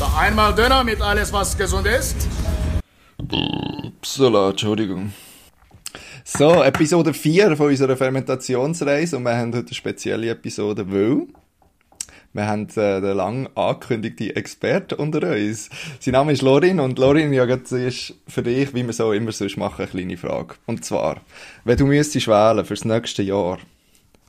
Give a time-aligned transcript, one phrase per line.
[0.00, 2.16] Da einmal Döner mit alles, was gesund ist.
[3.18, 5.12] Upsala, Entschuldigung.
[6.24, 11.26] So, Episode 4 von unserer Fermentationsreise und wir haben heute eine spezielle Episode, weil
[12.32, 15.68] wir haben äh, den lang angekündigten Experten unter uns.
[15.98, 19.32] Sein Name ist Lorin und Lorin, ja, das ist für dich, wie wir so immer
[19.32, 20.54] sonst machen, eine kleine Frage.
[20.64, 21.20] Und zwar,
[21.64, 23.58] wenn du müsstest wählen fürs nächste Jahr,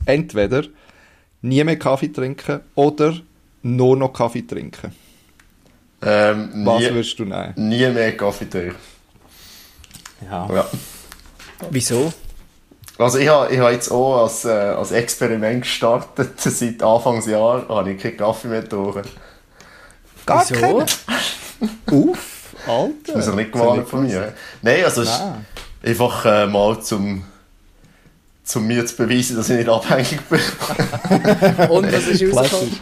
[0.03, 0.63] entweder
[1.41, 3.15] nie mehr Kaffee trinken oder
[3.63, 4.91] nur noch Kaffee trinken.
[6.03, 7.53] Ähm, Was nie, würdest du nehmen?
[7.55, 8.75] nie mehr Kaffee trinken.
[10.29, 10.47] Ja.
[10.53, 10.65] Ja.
[11.69, 12.11] Wieso?
[12.97, 16.31] Also ich habe ich ha jetzt auch als, äh, als Experiment gestartet.
[16.39, 19.03] Seit Anfangsjahr habe ich keinen Kaffee mehr getrunken.
[20.25, 20.59] Gar Wieso?
[20.59, 20.85] keinen?
[21.91, 22.93] Uff, Alter.
[23.13, 24.33] Das ist ja nicht gewarnt von mir.
[24.61, 25.45] Nein, also es ist Nein.
[25.83, 27.23] einfach äh, mal zum,
[28.43, 30.39] zum mir zu beweisen, dass ich nicht abhängig bin.
[31.69, 32.79] Und was ist rausgekommen?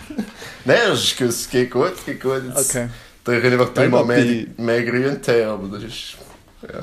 [0.66, 2.42] Nein, das ist, es geht gut, es geht gut.
[2.46, 2.90] Jetzt Okay.
[3.24, 6.16] Trinke ich einfach dreimal mehr, die- mehr Grüntee, aber das ist...
[6.64, 6.82] Ja.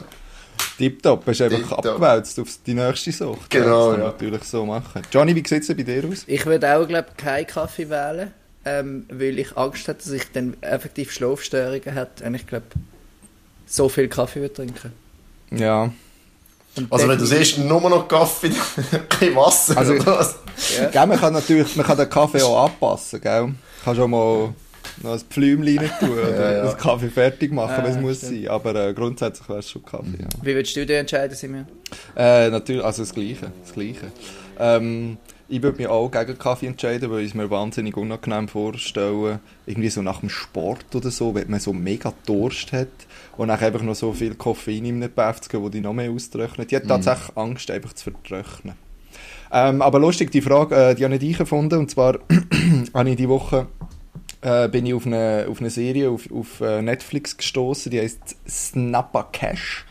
[0.79, 1.87] Tipptopp, hast einfach Tipptopp.
[1.87, 3.49] abgewälzt auf die nächste Sucht.
[3.51, 4.07] Genau, das kann man ja.
[4.07, 5.03] natürlich so machen.
[5.11, 6.25] Johnny, wie sieht es bei dir aus?
[6.27, 8.33] Ich würde auch, glaube ich, keinen Kaffee wählen,
[8.65, 12.67] ähm, weil ich Angst hätte, dass ich dann effektiv Schlafstörungen hätte und ich glaube,
[13.67, 14.93] so viel Kaffee würde trinken.
[15.51, 15.91] Ja.
[16.77, 18.51] Und Also wenn du siehst, nur noch Kaffee,
[19.09, 20.37] kein Wasser Also- oder was?
[20.79, 20.89] Ja.
[20.91, 23.55] Gell, man kann natürlich man kann den Kaffee auch anpassen, gell?
[23.83, 24.53] Kannst auch mal
[25.03, 26.73] noch ein Pflümchen rein tun oder Ja, ja.
[26.75, 28.43] Kaffee fertig machen, Ja, wenn es muss stimmt.
[28.43, 28.49] sein.
[28.49, 30.27] Aber äh, grundsätzlich wäre es schon Kaffee, ja.
[30.43, 31.67] Wie würdest du dich entscheiden, Simon?
[32.17, 34.11] Äh, natürlich, also das Gleiche, das Gleiche.
[34.59, 39.39] Ähm, ich würde mich auch gegen Kaffee entscheiden, weil ich es mir wahnsinnig unangenehm vorstellen,
[39.67, 42.89] irgendwie so nach dem Sport oder so, wenn man so mega Durst hat
[43.37, 45.93] und dann einfach noch so viel Koffein in einem Bäff zu geben, wo die noch
[45.93, 46.73] mehr austrocknet.
[46.73, 48.75] Ich habe tatsächlich Angst, einfach zu vertrocknen.
[49.53, 52.19] Ähm, aber lustig, die Frage, äh, die habe ich nicht gefunden, und zwar
[52.95, 53.69] habe ich die Woche
[54.47, 58.37] äh, bin ich auf eine, auf eine Serie auf, auf äh, Netflix gestoßen, die heißt
[58.49, 59.85] Snappa Cash.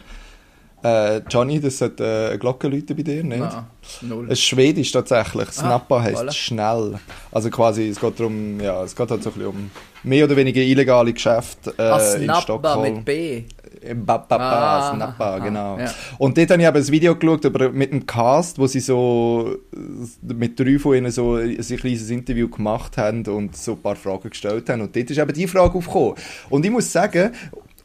[0.82, 3.40] Äh, Johnny, das hat äh, eine Glocke läuten bei dir, nicht?
[3.40, 3.66] Nein,
[4.02, 4.26] null.
[4.26, 5.50] Es ist schwedisch tatsächlich.
[5.50, 6.32] Snappa heisst voilà.
[6.32, 7.00] schnell.
[7.32, 9.72] Also quasi, es geht darum, ja, es geht halt so ein bisschen um
[10.04, 12.82] mehr oder weniger illegale Geschäfte äh, ah, in Stockholm.
[12.82, 13.44] mit B.
[13.86, 15.78] Im Ba- Ba- Ba, Ah, Snappa, genau.
[15.80, 15.92] ja.
[16.18, 19.56] Und dort habe ich eben ein Video geschaut aber mit einem Cast, wo sie so
[19.74, 23.96] äh, mit drei von ihnen so ein kleines Interview gemacht haben und so ein paar
[23.96, 24.82] Fragen gestellt haben.
[24.82, 26.16] Und dort ist eben die Frage aufgekommen.
[26.50, 27.32] Und ich muss sagen,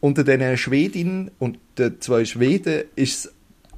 [0.01, 3.33] unter den Schwedinnen und den zwei Schweden ist es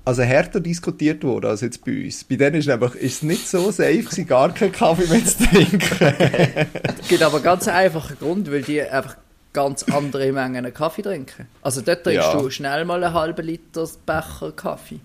[0.04, 2.24] also härter diskutiert worden als jetzt bei uns.
[2.24, 5.24] Bei denen ist es einfach ist es nicht so safe, gewesen, gar keinen Kaffee mehr
[5.24, 5.78] zu trinken.
[7.02, 9.16] Es gibt aber ganz einfachen Grund, weil die einfach
[9.52, 11.46] ganz andere Mengen Kaffee trinken.
[11.62, 12.40] Also dort trinkst Ja.
[12.40, 15.00] du schnell mal einen halben Liter Becher Kaffee.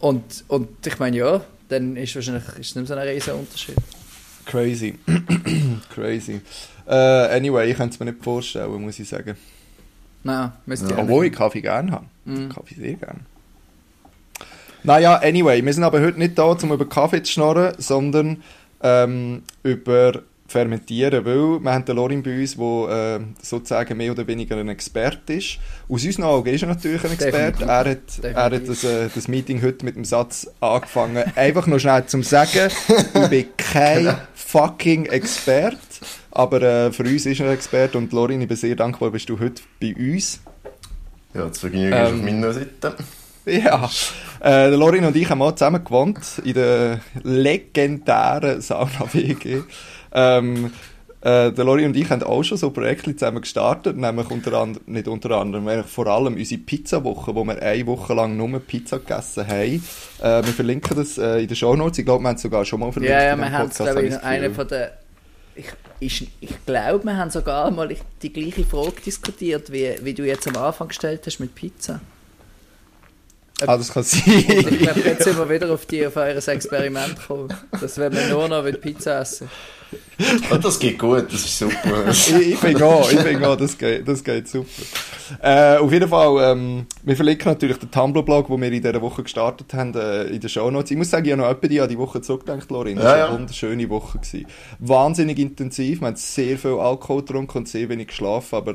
[0.00, 3.76] Und, und ich meine, ja, dann ist wahrscheinlich ist nicht so ein riesen Unterschied.
[4.46, 4.98] Crazy.
[5.94, 6.40] Crazy.
[6.86, 9.36] Äh, anyway, ich kann es mir nicht vorstellen, muss ich sagen.
[10.24, 11.32] Nein, müsste ich auch Obwohl ich.
[11.32, 12.06] Kaffee gerne habe.
[12.24, 12.48] Mhm.
[12.48, 13.20] Kaffee sehr gerne.
[14.82, 18.42] Naja, anyway, wir sind aber heute nicht da, um über Kaffee zu schnorren, sondern
[18.82, 24.26] ähm, über Fermentieren, weil wir haben den Lorin bei uns, der äh, sozusagen mehr oder
[24.26, 25.58] weniger ein Experte ist.
[25.88, 27.64] Aus unseren Augen ist er natürlich ein Experte.
[27.64, 31.78] Er hat, er hat das, äh, das Meeting heute mit dem Satz angefangen, einfach noch
[31.78, 32.68] schnell zum Sagen,
[33.14, 35.78] ich bin kein fucking Experte,
[36.32, 39.28] aber äh, für uns ist er ein Experte und Lorin, ich bin sehr dankbar, bist
[39.28, 40.40] du heute bei uns.
[41.32, 42.96] Ja, das Vergnügen ist auf Ähm, meiner Seite.
[43.46, 43.84] Ja,
[44.40, 49.62] äh, der Lorin und ich haben mal zusammen gewohnt in der legendären Sauna WG.
[50.12, 50.72] Ähm,
[51.22, 54.82] äh, der Lorin und ich haben auch schon so Projekte zusammen gestartet, nämlich unter anderem,
[54.86, 58.98] nicht unter anderem, eigentlich vor allem unsere Pizzawoche, wo wir eine Woche lang nur Pizza
[58.98, 59.84] gegessen haben.
[60.22, 61.98] Äh, wir verlinken das äh, in den Shownotes.
[61.98, 63.14] Ich glaube, wir haben es sogar schon mal verlinkt.
[63.14, 64.98] Ja, ja, wir haben es, glaube ich, einer das von der...
[65.56, 65.66] Ich,
[65.98, 70.48] ich, ich glaube, wir haben sogar mal die gleiche Frage diskutiert, wie, wie du jetzt
[70.48, 72.00] am Anfang gestellt hast mit Pizza.
[73.66, 74.78] Ah, das kann Und ich sein.
[74.78, 77.52] glaube, jetzt sind wir wieder auf, die, auf eures Experiment gekommen.
[77.78, 79.50] Dass wenn wir nur noch mit Pizza essen
[80.50, 82.08] Ja, das geht gut, das ist super.
[82.10, 84.68] ich, ich finde auch, ich finde auch, das geht, das geht super.
[85.42, 89.22] Äh, auf jeden Fall, ähm, wir verlinken natürlich den Tumblr-Blog, den wir in dieser Woche
[89.22, 90.90] gestartet haben, äh, in den Shownotes.
[90.90, 92.96] Ich muss sagen, ich habe noch etwa die an die Woche zurückgedacht, Lorin.
[92.96, 93.26] Das war ja.
[93.26, 94.18] eine wunderschöne Woche.
[94.18, 94.46] Gewesen.
[94.78, 98.74] Wahnsinnig intensiv, wir haben sehr viel Alkohol getrunken und sehr wenig geschlafen, aber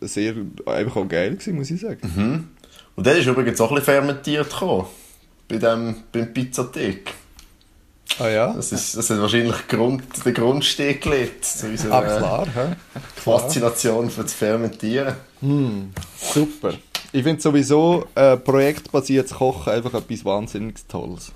[0.00, 0.34] sehr,
[0.66, 2.48] einfach auch geil gewesen, muss ich sagen.
[2.96, 4.86] Und der ist übrigens auch ein bisschen fermentiert gekommen.
[5.48, 7.12] Bei dem, beim Pizzathek.
[8.18, 8.52] Ah ja?
[8.52, 12.76] Das, ist, das hat wahrscheinlich Grund, den Grundstein gelegt zu unserer Ah, klar, hä?
[13.16, 15.14] Faszination für das Fermentieren.
[16.20, 16.74] Super.
[17.12, 21.32] Ich finde sowieso äh, projektbasiertes Kochen einfach etwas wahnsinnig Tolles.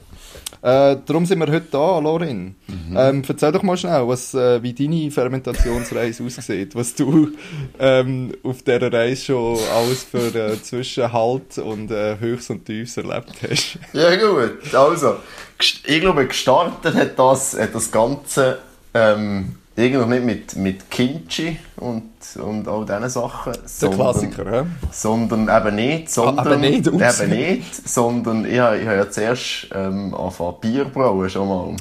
[0.62, 2.56] Äh, darum sind wir heute da, Lorin.
[2.96, 7.32] Ähm, erzähl doch mal schnell, was, äh, wie deine Fermentationsreise aussieht, was du
[7.78, 13.32] ähm, auf dieser Reise schon alles für äh, Zwischenhalt und äh, Höchst und Tiefs erlebt
[13.48, 13.78] hast.
[13.92, 15.16] Ja gut, also,
[15.58, 18.58] ich glaube, gestartet hat das, hat das Ganze
[18.94, 22.10] ähm, irgendwie nicht mit, mit Kimchi und,
[22.42, 23.52] und all diesen Sachen.
[23.52, 24.66] Der sondern- Klassiker, hä?
[24.90, 27.20] Sondern eben nicht, sondern, eben nicht, ups.
[27.20, 31.76] eben nicht, sondern ich, habe- ich habe ja zuerst ähm, angefangen Bier brauen schon mal.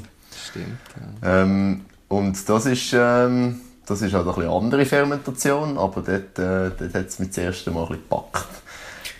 [0.50, 0.78] Stimmt.
[1.24, 1.42] Ja.
[1.44, 6.72] Ähm, und das ist, ähm, das ist halt ein bisschen andere Fermentation, aber dort, äh,
[6.78, 8.46] dort hat es mich das erste Mal ein bisschen gepackt.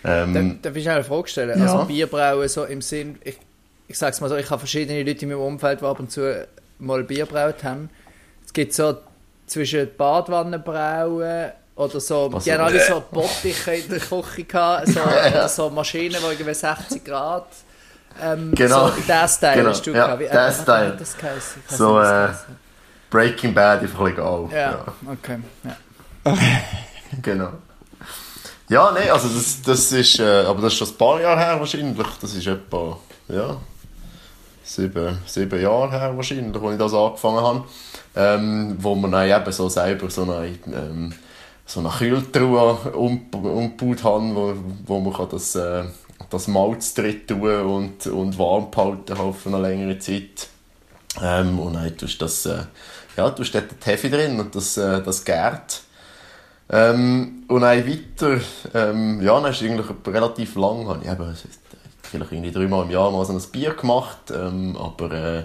[0.04, 1.60] Darf, Ähm, darf ich eine Frage stellen?
[1.60, 1.66] Ja.
[1.74, 3.38] Also Bierbrauen so im Sinn, ich,
[3.88, 6.46] ich sag's mal so, ich habe verschiedene Leute in meinem Umfeld, die ab und zu
[6.80, 7.90] mal Bier braut haben.
[8.56, 8.98] Es gibt so
[9.48, 14.88] zwischen Badwannenbrauen oder so, Was die haben so- alle so Bottiche in der Küche gehabt,
[14.88, 17.48] so, oder so Maschinen, die irgendwie 60 Grad
[18.24, 18.88] ähm, Genau.
[18.88, 20.20] so der Style Genau, hast du ja, gehabt.
[20.22, 20.96] Wie, der äh, Style.
[20.98, 21.64] das geheißen?
[21.68, 22.30] So, äh,
[23.10, 24.50] Breaking Bad einfach ein auf.
[24.50, 24.56] hat.
[24.58, 25.40] ja, okay.
[25.66, 26.38] Ja.
[27.22, 27.50] Genau.
[28.70, 31.60] Ja, nein, also das, das ist, äh, aber das ist schon ein paar Jahre her
[31.60, 32.08] wahrscheinlich.
[32.22, 32.98] Das ist etwa,
[33.28, 33.58] ja,
[34.66, 37.64] sieben, sieben Jahre her wahrscheinlich, als ich das angefangen habe.
[38.16, 41.14] Ähm, wo man dann eben so selber so eine, ähm,
[41.66, 44.54] so eine Kühltruhe um, umgebaut haben, wo,
[44.86, 45.84] wo man kann das, äh,
[46.30, 50.48] das Malz drin tun und, und warm behalten halt für eine längere Zeit.
[51.22, 52.64] Ähm, und dann tust du das, äh,
[53.18, 55.82] ja, tust dort den Hefe drin und das, äh, das gärt.
[56.70, 58.40] Ähm, und dann weiter,
[58.74, 61.36] ähm, ja, dann ist eigentlich relativ lang, habe ich eben,
[62.16, 65.44] vielleicht irgendwie dreimal im Jahr mal so ein Bier gemacht, ähm, aber, äh,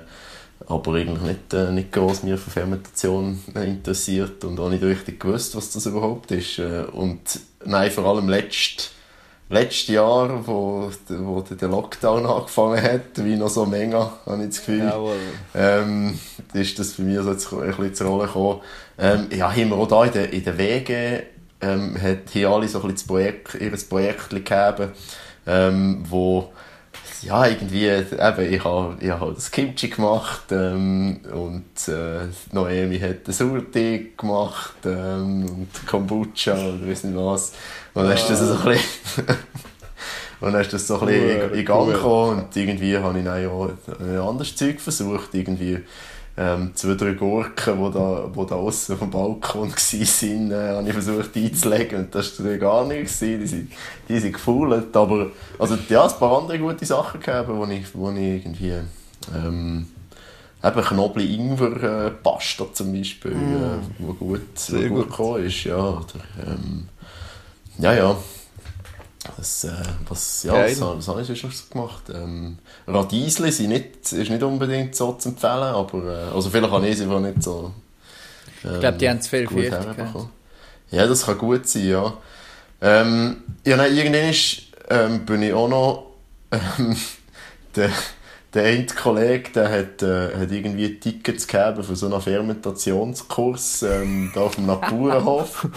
[0.67, 5.21] aber eigentlich nicht, äh, nicht gross mir für Fermentation äh, interessiert und auch nicht richtig
[5.21, 6.59] gewusst, was das überhaupt ist.
[6.59, 7.21] Äh, und
[7.65, 8.93] nein, vor allem letzt,
[9.49, 14.59] letztes Jahr, wo, wo der Lockdown angefangen hat, wie noch so mega, habe ich das
[14.59, 15.17] Gefühl Jawohl.
[15.55, 16.19] ähm,
[16.53, 18.61] ist das für mich so jetzt ein bisschen zur Rolle gekommen.
[18.99, 21.23] Ähm, ja, haben wir auch da in den, in den Wegen,
[21.61, 24.93] ähm, hat hier alle so ein bisschen das Projekt, ihr Projekt gegeben,
[25.47, 26.51] ähm, wo,
[27.23, 33.27] ja, irgendwie, eben, ich habe, ich habe das Kimchi gemacht, ähm, und, äh, Noemi hat
[33.27, 37.53] den Surti gemacht, ähm, und Kombucha, oder weiss nicht was.
[37.95, 39.27] Und dann ist das so ein bisschen,
[40.41, 43.47] Und dann ist das so ein bisschen in Gang gekommen und irgendwie habe ich dann
[43.47, 43.71] auch
[44.01, 45.81] ein anderes Zeug versucht, irgendwie
[46.41, 50.93] ähm, zwei, drei Gurken, die da, wo da aussen dem Balkon waren, äh, habe ich
[50.95, 53.71] versucht einzulegen und das war gar nichts, die sind,
[54.09, 55.27] die sind gefault, aber
[55.59, 58.73] also, ja, ein paar andere gute Sachen gegeben, wo ich, wo ich irgendwie
[59.35, 59.87] ähm,
[60.65, 65.11] eben Knoblauch Ingwer äh, Pasta zum Beispiel, äh, wo gut, wo gut gut.
[65.11, 66.89] gekommen ist, ja, oder, ähm,
[67.79, 68.17] ja, ja.
[69.37, 69.71] Das, äh,
[70.09, 70.77] was, ja, Geil.
[70.81, 72.05] was, was habe ich so gemacht?
[72.13, 76.89] Ähm, Radiesli sind nicht, ist nicht unbedingt so zu empfehlen, aber äh, also vielleicht habe
[76.89, 77.71] ich sie einfach nicht so
[78.65, 80.15] ähm, Ich glaube, die haben zu viel gut Feuchtigkeit.
[80.91, 82.15] Ja, das kann gut sein, ja.
[82.81, 86.07] Ähm, ja, nein, irgendwann ist, ähm, bin ich auch noch,
[86.51, 86.97] ähm,
[87.77, 87.91] der,
[88.55, 94.33] der eine Kollege, der hat, äh, hat irgendwie Tickets gegeben für so einen Fermentationskurs, ähm,
[94.35, 95.69] da auf dem Naturenhof.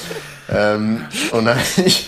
[0.50, 2.04] ähm, und dann, ist-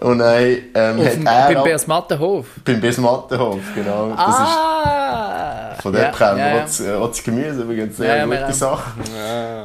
[0.00, 2.46] und dann ähm, Auf hat er beim Bersmattenhof.
[2.64, 4.12] beim Bismattenhof, genau.
[4.16, 5.74] Ah!
[5.80, 8.90] von dort ja, wir ja, auch auch das Gemüse, übrigens, sehr Ja, ja, gute Sache.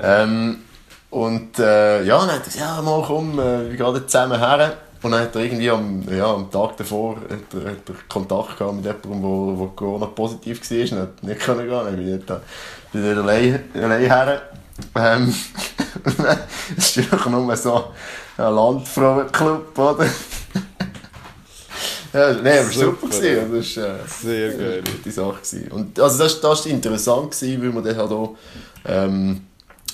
[0.04, 0.58] Ähm,
[1.10, 4.74] und äh, ja, dann hat er gesagt, ja, mal komm, äh, wir gehen zusammen her.
[5.02, 8.58] Und dann hat er irgendwie am, ja, am Tag davor hat er, hat er Kontakt
[8.58, 11.86] gehabt mit jemandem, wo, wo Corona positiv war und hat nicht können gehen.
[11.86, 12.42] Dann bin ich dort,
[12.92, 14.42] bin ich dort allein, allein her.
[14.96, 15.36] Ähm,
[16.18, 16.38] dann
[16.76, 17.86] ist es einfach nur so
[18.38, 20.06] ein Landfrauenclub, oder?
[22.14, 23.12] ja, nee, aber super.
[23.12, 23.46] Super.
[23.52, 24.84] Das ist, äh, Sehr das war geil.
[24.86, 25.36] eine gute Sache.
[25.36, 25.72] Gewesen.
[25.72, 28.36] Und, also das, das war interessant, gewesen, weil man dann halt auch
[28.86, 29.42] ähm,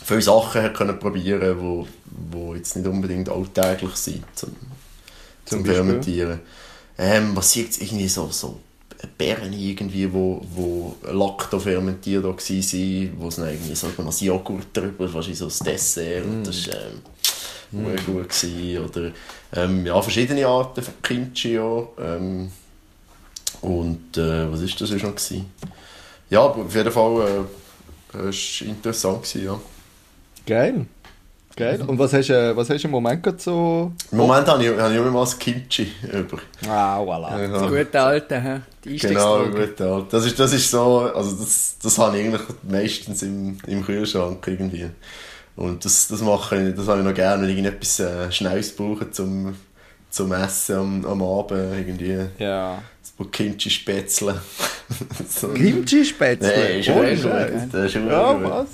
[0.04, 1.88] viele Sachen hat können probieren wo,
[2.32, 4.56] wo jetzt nicht unbedingt alltäglich sind zum,
[5.46, 5.66] zum?
[5.66, 6.40] Fermentieren.
[6.98, 8.60] Ähm, was jetzt irgendwie so, so
[9.18, 12.36] Beeren irgendwie, wo, wo laktofermentiert waren,
[13.18, 17.02] wo es irgendwie so ein Joghurt drüber, wahrscheinlich so ein Dessert, und das war ähm,
[17.72, 17.86] mm.
[18.06, 18.30] gut.
[18.30, 18.86] Gewesen.
[18.86, 19.12] Oder
[19.54, 21.94] ähm, ja, verschiedene Arten von Kimchi auch.
[22.00, 22.52] Ähm,
[23.62, 25.00] und äh, was ist das noch?
[25.16, 25.52] Gewesen?
[26.30, 27.46] Ja, auf jeden Fall
[28.14, 29.24] äh, es war interessant.
[29.24, 29.60] Gewesen, ja.
[30.46, 30.86] Geil.
[31.56, 31.82] Geil.
[31.86, 33.92] Und was hast, du, äh, was hast du im Moment gerade so...
[34.12, 36.38] Im Moment habe ich, habe ich immer mal das Kimchi über.
[36.68, 37.42] Ah, voilà.
[37.42, 37.48] Ja.
[37.48, 38.62] Das gute Alte, hä?
[38.84, 39.68] die Genau, Einstiegsdroge.
[39.68, 40.06] gut, ja.
[40.10, 44.46] Das ist, das ist so, also das, das habe ich eigentlich meistens im, im Kühlschrank
[44.48, 44.90] irgendwie.
[45.56, 48.76] Und das, das mache ich, das habe ich noch gerne, wenn ich irgendetwas äh, Schnelles
[48.76, 49.56] brauche zum,
[50.10, 52.82] zum Essen am, am Abend irgendwie Ja.
[53.02, 54.42] das Kimchi-Spätzle.
[55.30, 55.50] so.
[55.50, 56.48] Kimchi-Spätzle?
[56.58, 57.52] Nein, ist Ohne schon Scheiß.
[57.52, 57.74] gut.
[57.74, 58.44] Das ist schon Ja, gut.
[58.50, 58.68] was?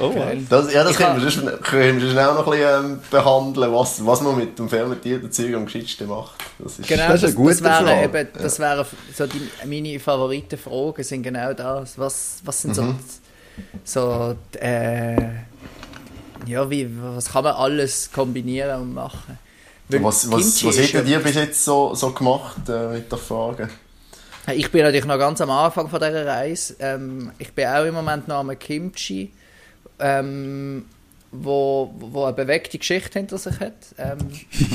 [0.00, 0.34] Oh, was?
[0.48, 4.04] Das, ja, das können wir, sonst, können wir schnell noch ein bisschen ähm, behandeln, was,
[4.04, 6.34] was man mit dem fermentierten Zeug am gescheitsten macht.
[6.58, 8.04] Das ist, Genau, Das das, ist eine das, gute wären Frage.
[8.20, 8.86] eben, das wären
[9.16, 11.98] so die, meine Favoritenfragen sind genau das.
[11.98, 12.96] Was, was sind Mhm.
[13.84, 15.16] so, so äh,
[16.46, 19.38] ja, wie, was kann man alles kombinieren und machen?
[19.88, 23.68] Weil was was, was hättet ihr bis jetzt so, so gemacht äh, mit der Frage?
[24.54, 26.76] Ich bin natürlich noch ganz am Anfang von dieser Reise.
[26.78, 29.32] Ähm, ich bin auch im Moment noch am Kimchi,
[29.98, 30.84] ähm,
[31.32, 33.72] wo, wo eine bewegte Geschichte hinter sich hat.
[33.98, 34.18] Ähm,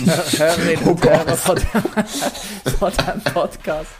[0.05, 3.91] Hör- Hörerinnen und Hörer von dem, von dem Podcast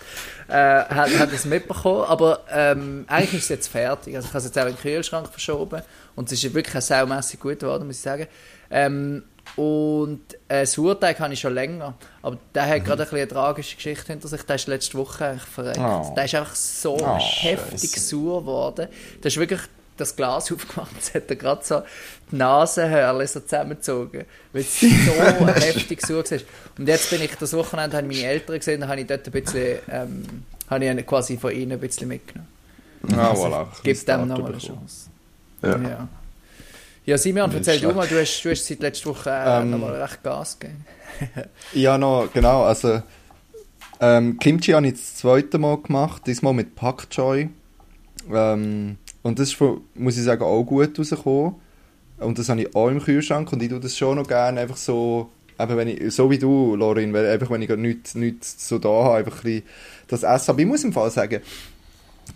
[0.48, 2.04] äh, hat, hat es mitbekommen.
[2.06, 4.16] Aber ähm, eigentlich ist es jetzt fertig.
[4.16, 5.82] Also ich habe es jetzt auch in den Kühlschrank verschoben
[6.20, 8.28] und es ist wirklich auch saumässig gut geworden, muss ich sagen.
[8.70, 9.24] Ähm,
[9.56, 11.94] und äh, Sauerteig habe ich schon länger.
[12.22, 14.44] Aber der hat gerade ein bisschen eine tragische Geschichte hinter sich.
[14.44, 15.80] Der ist letzte Woche verreckt.
[15.80, 16.14] Oh.
[16.16, 18.00] Der ist einfach so Oh, heftig Scheisse.
[18.02, 18.90] sauer geworden.
[19.24, 19.62] Der ist wirklich
[19.96, 21.82] das Glas aufgemacht, jetzt hat er gerade so
[22.32, 24.88] die Nasenhörle so zusammengezogen, weil es so
[25.48, 26.38] heftig sauer war.
[26.78, 29.32] Und jetzt bin ich, das Wochenende habe meine Eltern gesehen, da habe ich dort ein
[29.32, 32.48] bisschen, ähm, habe ich quasi von ihnen ein bisschen mitgenommen.
[33.14, 33.68] Ah, voilà.
[33.84, 34.58] Gib dem nochmal eine.
[34.58, 35.10] Chance.
[35.62, 35.78] Ja.
[35.78, 36.08] Ja.
[37.06, 40.00] Ja, Nicht erzähl du mal, du hast, du hast seit letzter Woche äh, Ähm, nochmal
[40.00, 40.86] recht Gas gegeben.
[41.74, 42.64] Ja, noch, genau.
[42.64, 43.02] Also,
[44.00, 47.50] ähm, Kimchi habe ich das zweite Mal gemacht, diesmal mit Pak Choi.
[48.32, 49.58] Ähm, und das ist,
[49.96, 51.56] muss ich sagen, auch gut rausgekommen.
[52.20, 54.78] Und das habe ich auch im Kühlschrank und ich tue das schon noch gerne, einfach
[54.78, 58.78] so, eben wenn ich, so wie du, Lorin, weil einfach wenn ich nichts, nichts so
[58.78, 59.64] da habe, einfach ein bisschen
[60.10, 60.52] das Essen.
[60.52, 61.42] Aber ich muss im Fall sagen,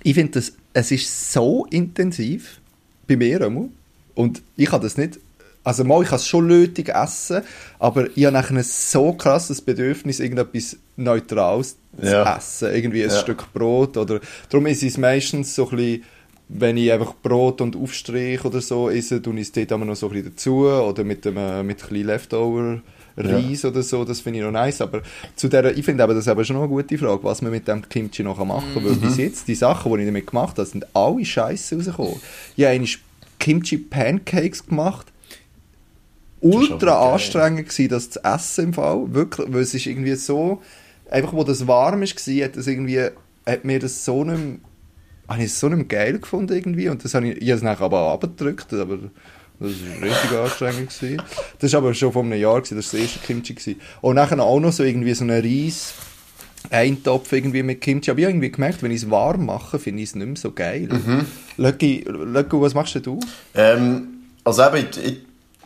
[0.02, 2.60] ich finde das, es ist so intensiv,
[3.08, 3.70] bei mir einmal.
[4.16, 5.20] Und ich kann das nicht,
[5.64, 7.42] also mal, ich kann es schon nötig essen,
[7.80, 12.24] aber ich habe nachher ein so krasses Bedürfnis, irgendetwas Neutrales Ja.
[12.26, 12.76] zu essen.
[12.76, 13.20] Irgendwie ein Ja.
[13.20, 14.20] Stück Brot oder,
[14.50, 16.04] darum ist es meistens so ein bisschen,
[16.50, 19.96] wenn ich einfach Brot und Aufstrich oder so esse, tue ich es dort immer noch
[19.96, 22.82] so ein bisschen dazu oder mit, dem, äh, mit ein bisschen Leftover
[23.16, 25.02] Reis oder so, das finde ich noch nice, aber
[25.36, 27.68] zu der, ich finde aber das aber schon noch eine gute Frage, was man mit
[27.68, 30.66] dem Kimchi noch machen kann, weil bis jetzt, die Sachen, die ich damit gemacht habe,
[30.66, 32.16] sind alle scheiße rausgekommen.
[32.56, 32.90] Ich habe einmal
[33.40, 35.08] Kimchi Pancakes gemacht,
[36.42, 40.62] ultra anstrengend gewesen, das zu essen im Fall, wirklich, weil es ist irgendwie so,
[41.10, 43.10] einfach wo das warm ist, war, hat das irgendwie,
[43.46, 44.60] hat mir das so nicht
[45.28, 46.90] habe ich es so mehr geil gefunden irgendwie.
[46.90, 49.00] Und das habe ich, ich habe es nachher aber abgedrückt, aber
[49.70, 50.90] das war richtig anstrengend.
[51.00, 51.22] Gewesen.
[51.60, 53.54] Das war aber schon vor einem Jahr, gewesen, das war das erste Kimchi.
[53.54, 53.82] Gewesen.
[54.02, 55.94] Und nachher auch noch so irgendwie so einen Reis,
[56.70, 58.12] Eintopf irgendwie mit Kimchi.
[58.12, 60.38] Aber ich habe irgendwie gemerkt, wenn ich es warm mache, finde ich es nicht mehr
[60.38, 60.90] so geil.
[60.90, 61.26] Mhm.
[61.58, 63.20] Lucky, was machst denn du?
[63.56, 64.08] Ähm,
[64.44, 65.18] also eben, ich, ich,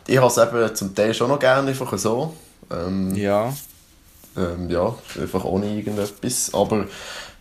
[0.06, 2.34] ich habe es eben zum Teil schon noch gerne einfach so.
[2.70, 3.54] Ähm, Ja.
[4.36, 6.52] Ähm, ja, einfach ohne irgendetwas.
[6.52, 6.86] Aber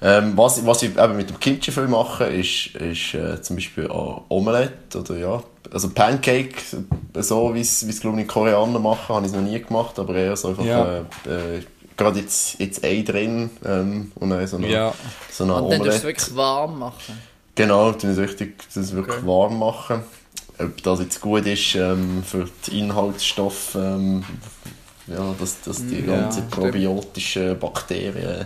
[0.01, 3.85] ähm, was, was ich eben mit dem Kimchi viel mache, ist, ist äh, zum Beispiel
[3.85, 3.89] äh,
[4.29, 6.55] Omelette oder ja, also Pancake,
[7.15, 9.59] so wie es wie es, glaube ich die Koreaner machen, habe ich es noch nie
[9.61, 10.97] gemacht, aber eher so einfach Ja.
[11.25, 11.63] äh, äh,
[11.95, 14.93] gerade jetzt, jetzt Ei drin ähm, und dann so eine, Ja.
[15.31, 17.21] so eine Und dann tust du es wirklich warm machen.
[17.55, 19.27] Genau, dann ist richtig, das wirklich Okay.
[19.27, 20.03] warm machen.
[20.59, 24.23] Ob das jetzt gut ist ähm, für die Inhaltsstoffe, ähm,
[25.07, 28.45] ja, dass, dass die Ja, ganzen probiotischen Bakterien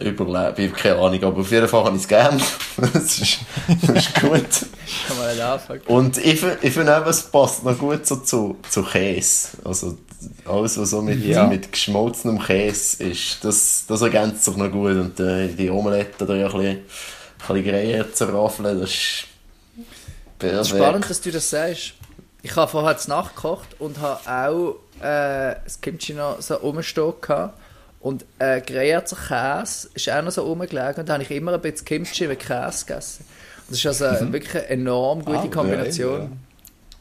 [0.00, 0.54] überleben.
[0.56, 2.40] Ich habe keine Ahnung, aber auf jeden Fall habe ich es gern.
[2.76, 3.38] das, ist,
[3.86, 4.66] das ist gut.
[5.08, 5.82] Kann man nicht anfangen.
[5.86, 9.48] Und ich, ich finde eben, es passt noch gut so zu, zu Käse.
[9.64, 9.98] Also
[10.46, 11.46] alles, was so mit, Ja.
[11.46, 14.92] mit geschmolzenem Käse ist, das, das ergänzt sich noch gut.
[14.92, 16.82] Und äh, die Omelette da ein bisschen, ein
[17.38, 19.24] bisschen Greier zerraffeln, das ist
[20.40, 21.94] ist spannend, dass du das sagst.
[22.42, 27.58] Ich habe vorher nachgekocht und habe auch äh, das Kimchi noch so rumstehen gehabt.
[28.00, 31.60] Und äh, geräucherter Käse ist auch noch so rumgelegen und da habe ich immer ein
[31.60, 33.24] bisschen Kimchi mit Käse gegessen.
[33.68, 36.18] Das ist also wirklich eine enorm gute Ah, Kombination.
[36.18, 36.28] geil,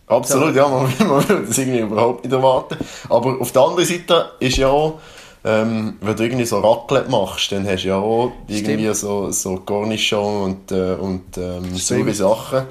[0.08, 2.78] Absolut, ja, man, man würde das irgendwie überhaupt nicht erwarten.
[3.10, 5.00] Aber auf der anderen Seite ist ja auch,
[5.44, 8.96] ähm, wenn du irgendwie so Raclette machst, dann hast du ja auch irgendwie Stimmt.
[8.98, 12.64] so, so Cornichon und, äh, und ähm, saure Sachen.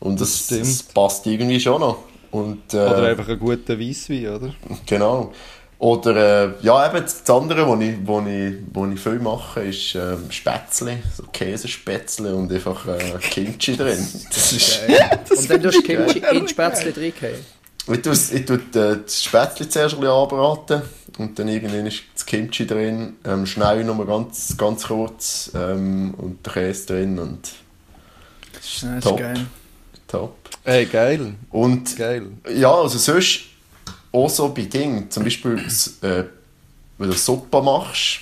[0.00, 1.96] Und das, das passt irgendwie schon noch.
[2.30, 4.54] Und, äh, Oder einfach einen guten Weisswein, oder?
[4.86, 5.32] Genau.
[5.80, 9.94] Oder, äh, ja, eben das andere, was ich, wo ich, wo ich viel mache, ist
[9.94, 14.04] ähm, Spätzle, so Käsespätzle und einfach äh, Kimchi drin.
[14.28, 14.80] Das ist,
[15.38, 17.36] und dann tust du Kimchi in die Spätzle reingehen.
[17.92, 20.82] ich tue, ich tue äh, das Spätzle zuerst ein bisschen anbraten
[21.18, 26.44] und dann irgendwann ist das Kimchi drin, ähm, schnell nochmal ganz, ganz kurz ähm, und
[26.44, 27.52] der Käse drin und
[28.52, 29.18] das ist Ja, das ist top.
[29.20, 29.46] geil.
[30.08, 30.36] top.
[30.68, 31.34] Ey, geil.
[31.48, 32.26] Und Geil.
[32.54, 33.40] ja, also sonst
[34.12, 35.56] auch so bei Dingen, zum Beispiel
[36.02, 36.24] äh,
[36.98, 38.20] wenn du Suppe machst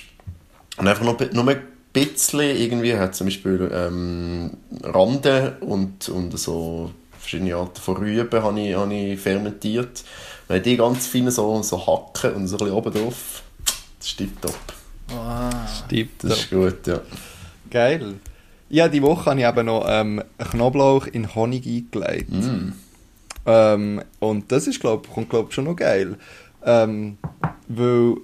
[0.77, 1.61] und einfach noch, nur ein
[1.91, 4.51] bisschen irgendwie, hat zum Beispiel ähm,
[4.81, 10.05] Rande und, und so verschiedene Arten von Rüben habe ich, habe ich fermentiert.
[10.47, 13.43] Wenn die ganz fein so, so hacken und so ein bisschen oben drauf,
[13.99, 14.55] das ist tipptopp.
[15.09, 15.53] Wow.
[15.89, 16.29] Tipptopp.
[16.29, 17.01] Das ist gut, ja.
[17.69, 18.13] Geil.
[18.69, 22.31] Ja, die Woche habe ich eben noch ähm, Knoblauch in Honig eingelegt.
[22.31, 22.73] Mm.
[23.45, 26.17] Ähm, und das ist, glaub, kommt, glaube schon noch geil.
[26.65, 27.17] Ähm,
[27.69, 28.15] weil,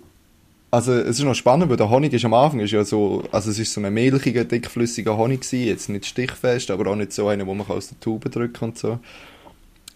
[0.70, 3.52] also es ist noch spannend, weil der Honig ist am Anfang ist ja so, also
[3.52, 7.28] es ist so ein milchiger, dickflüssiger Honig gewesen, jetzt nicht stichfest, aber auch nicht so
[7.30, 9.00] einer, wo man aus der Tube drücken und so.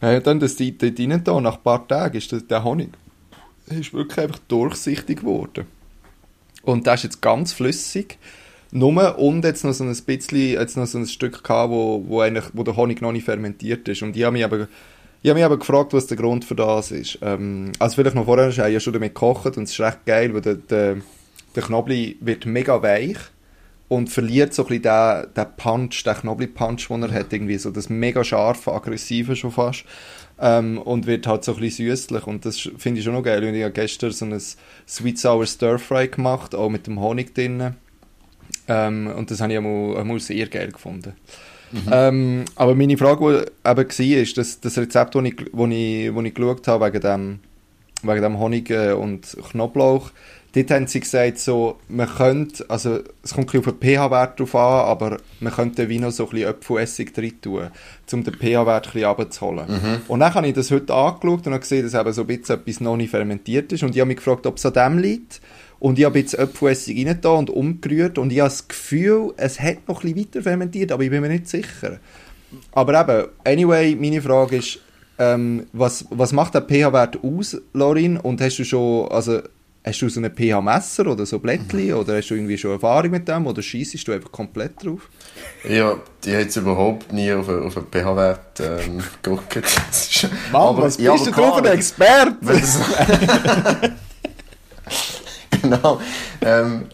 [0.01, 2.89] Ja, dann das dort rein da, nach ein paar Tagen ist das, der Honig
[3.69, 5.65] ist wirklich einfach durchsichtig geworden.
[6.61, 8.17] Und der ist jetzt ganz flüssig.
[8.71, 12.21] Nur und jetzt noch so ein bisschen, jetzt noch so ein Stück gehabt, wo, wo,
[12.21, 14.01] eigentlich, wo der Honig noch nicht fermentiert ist.
[14.01, 14.67] Und ich habe mich aber,
[15.21, 17.19] ich habe mich aber gefragt, was der Grund für das ist.
[17.21, 20.05] Ähm, also vielleicht noch vorher, ich habe ja schon damit gekocht und es ist recht
[20.05, 20.97] geil, weil der, der,
[21.55, 23.17] der Knobli wird mega weich
[23.87, 27.71] und verliert so ein bisschen den, den Punch, den Knobli-Punch, den er hat, irgendwie so
[27.71, 29.85] das mega scharfe, aggressive schon fast.
[30.39, 33.43] Ähm, und wird halt so ein bisschen süßlich und das finde ich schon noch geil.
[33.43, 34.39] Und ich habe gestern so ein
[34.87, 37.75] Sweet Sour Stir Fry gemacht, auch mit dem Honig drin.
[38.67, 41.13] Ähm, und das habe ich einmal, einmal sehr geil gefunden.
[41.91, 46.13] Ähm, aber meine Frage die eben war, ist, dass das Rezept, das ich, wo ich,
[46.13, 47.39] wo ich geschaut habe, wegen dem,
[48.03, 50.11] wegen dem Honig äh, und Knoblauch,
[50.53, 54.55] dort haben sie gesagt, so, man könnte, also es kommt ein auf den pH-Wert drauf
[54.55, 57.67] an, aber man könnte wie noch so ein bisschen Apfelessig drin tun,
[58.13, 59.65] um den pH-Wert ein bisschen runterzuholen.
[60.07, 62.55] Und dann habe ich das heute angeschaut und habe gesehen, dass eben so ein bisschen
[62.55, 65.41] etwas noch nicht fermentiert ist und ich habe mich gefragt, ob es an dem liegt.
[65.79, 69.59] Und ich habe jetzt Apfelessig rein da und umgerührt und ich habe das Gefühl, es
[69.59, 71.99] hat noch ein bisschen weiter fermentiert, aber ich bin mir nicht sicher.
[72.71, 74.79] Aber eben, anyway, meine Frage ist,
[75.19, 78.17] ähm, was, was macht der pH-Wert aus, Lorin?
[78.17, 79.41] Und hast du schon, also,
[79.83, 83.27] hast du so ein pH-Messer oder so Blättchen oder hast du irgendwie schon Erfahrung mit
[83.27, 85.09] dem oder schießt du einfach komplett drauf?
[85.67, 89.55] Ja, ich habe jetzt überhaupt nie auf, einen- auf einen pH-Wert ähm, geguckt.
[90.51, 92.35] Mann, aber- was ja, bist du drauf, ein Experte?
[95.61, 95.99] Genau.
[96.41, 96.85] Ähm,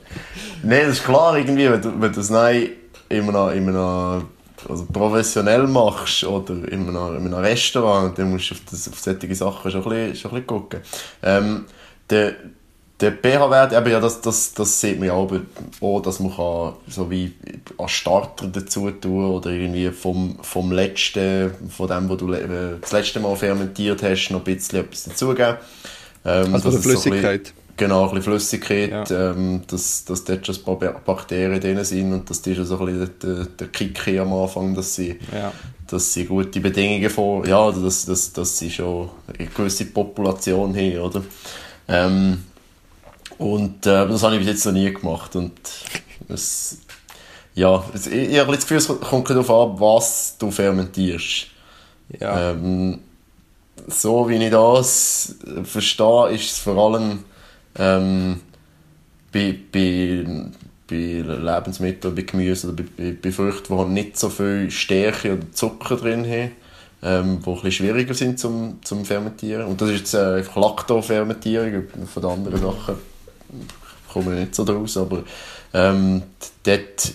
[0.63, 2.69] Nein, das ist klar, irgendwie, wenn du, wenn du das nein
[3.09, 4.27] in einem, in einem
[4.69, 8.97] also professionell machst oder in einem, in einem Restaurant, dann musst du auf, das, auf
[8.97, 10.79] solche Sachen schon ein bisschen, schon ein bisschen gucken.
[11.21, 11.65] Ähm,
[12.09, 12.35] der,
[13.01, 15.29] der pH-Wert, eben, ja, das, das, das sieht man ja auch,
[15.81, 17.33] auch, dass man kann, so wie
[17.77, 22.93] als Starter dazu tun oder irgendwie vom, vom letzten, von dem, wo du äh, das
[22.93, 25.57] letzte Mal fermentiert hast, noch ein bisschen etwas dazugeben.
[26.23, 27.53] Ähm, Also von der es so Flüssigkeit.
[27.75, 32.13] Genau, ein bisschen Flüssigkeit, ähm, dass, dass dort schon ein paar Ba- Bakterien drin sind
[32.13, 35.51] und dass die schon so ein bisschen der, der Kick am Anfang, dass sie, Ja.
[35.87, 39.09] dass sie gute Bedingungen vor, ja, dass, dass, dass sie schon
[39.39, 41.23] eine gewisse Population haben, oder?
[41.87, 42.43] Ähm,
[43.39, 45.53] und äh, das habe ich bis jetzt noch nie gemacht und
[46.29, 46.77] es,
[47.55, 51.47] ja, ich, ich habe das Gefühl, es kommt darauf an, was du fermentierst.
[52.19, 52.51] Ja.
[52.51, 52.99] Ähm,
[53.87, 57.23] so wie ich das verstehe, ist es vor allem
[57.77, 58.39] ähm,
[59.31, 60.25] bei, bei,
[60.87, 65.33] bei Lebensmitteln, bei Gemüse oder bei, bei, bei Früchten, die halt nicht so viel Stärke
[65.33, 66.51] oder Zucker drin haben,
[67.01, 69.65] ähm, die ein bisschen schwieriger sind zum, zum Fermentieren.
[69.65, 72.95] Und das ist jetzt äh, einfach Laktofermentierung, von den anderen Sachen
[74.13, 75.23] komme ich nicht so draus, aber
[75.73, 76.21] ähm,
[76.63, 77.11] dort,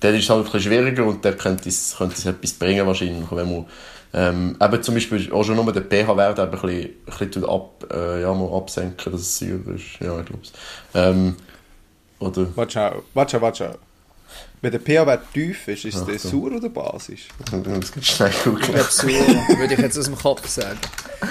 [0.00, 2.86] dort ist es halt ein bisschen schwieriger und dort könnte es, könnte es etwas bringen
[2.86, 3.66] wahrscheinlich, wenn man
[4.12, 6.90] ähm, eben zum Beispiel auch schon nur den pH-Wert ein bisschen, ein
[7.28, 10.00] bisschen ab, äh, ja, mal absenken, dass es sauer ist.
[10.00, 10.52] Ja, ich glaube es.
[10.94, 11.36] Ähm,
[12.18, 13.78] oder, Warte warte warte.
[14.62, 17.28] Wenn der pH-Wert tief ist, ist Ach der sauer oder basisch?
[17.50, 18.62] das geht schnell Ich googeln.
[18.72, 20.78] glaube so, würde ich jetzt aus dem Kopf sagen.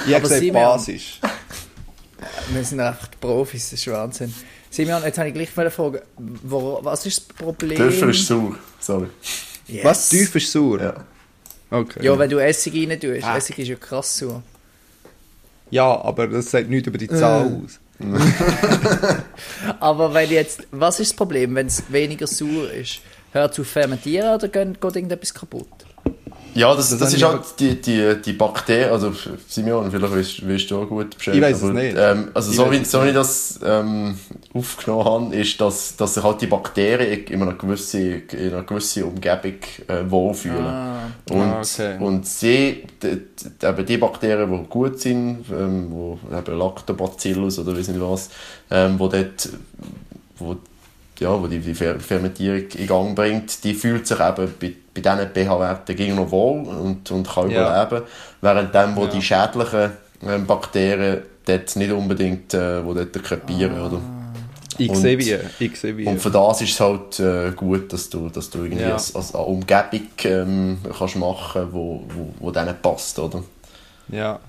[0.08, 1.20] Ich habe Aber gesagt basisch.
[2.54, 4.34] Wir sind echt Profis, das ist Wahnsinn.
[4.70, 6.04] Simeon, jetzt habe ich gleich eine Frage.
[6.18, 7.78] Wo, was ist das Problem?
[7.78, 9.08] Dürfen ist sauer, sorry.
[9.68, 9.84] Yes.
[9.86, 10.10] Was?
[10.10, 10.82] Tief ist sauer?
[10.82, 10.94] Ja.
[11.72, 12.04] Okay.
[12.06, 13.24] Ja, wenn du Essig rein tust.
[13.24, 13.38] Ah.
[13.38, 14.44] Essig ist ja krass sauer.
[15.72, 17.64] Ja, aber das sagt nichts über die Zahl Äh.
[17.66, 17.80] aus.
[19.80, 23.00] Aber wenn jetzt, was ist das Problem, wenn es weniger sauer ist?
[23.32, 25.85] Hört zu fermentieren oder geht, geht irgendetwas kaputt?
[26.56, 29.12] Ja, das, Das das, ist halt die, die, die Bakterien, also
[29.48, 31.36] Simeon, vielleicht weißt, du auch gut Bescheid.
[31.36, 31.96] Ich weiss es nicht.
[32.00, 34.18] Ähm, also Ich so wie, so wie ich das ähm,
[34.54, 39.04] aufgenommen habe, ist, dass, dass sich halt die Bakterien in einer gewissen, in einer gewissen
[39.04, 39.54] Umgebung
[39.88, 40.66] äh, wohlfühlen.
[40.66, 41.02] Ah.
[41.30, 41.98] Und, Ah, okay.
[42.00, 43.18] und sie, die,
[43.62, 48.30] die, eben die Bakterien, die gut sind, ähm, wo eben Lactobacillus oder weiss nicht was,
[48.72, 49.50] ähm, wo dort,
[50.38, 50.56] wo,
[51.20, 55.02] ja, wo die, die Fer- Fermentierung in Gang bringt, die fühlt sich eben bei, bei
[55.02, 57.86] diesen pH-Werten gegen noch wohl und, und kann Ja.
[57.86, 58.08] überleben,
[58.42, 59.10] während dem, wo Ja.
[59.12, 59.92] die schädlichen
[60.26, 64.00] ähm, Bakterien dort nicht unbedingt, äh, wo dort krepieren, oder?
[64.78, 66.06] Ich Und- sehe wie, ich sehe wie.
[66.06, 68.94] Und für das ist es halt äh, gut, dass du, dass du irgendwie Ja.
[68.94, 73.44] als, als eine Umgebung ähm, kannst machen wo, wo, wo denen passt, oder?
[74.10, 74.40] Ja.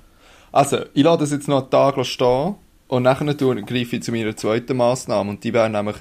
[0.53, 2.55] Also, ich lasse das jetzt noch einen Tag stehen
[2.89, 5.97] und nachher greife ich zu meiner zweiten Massnahme und die wäre nämlich,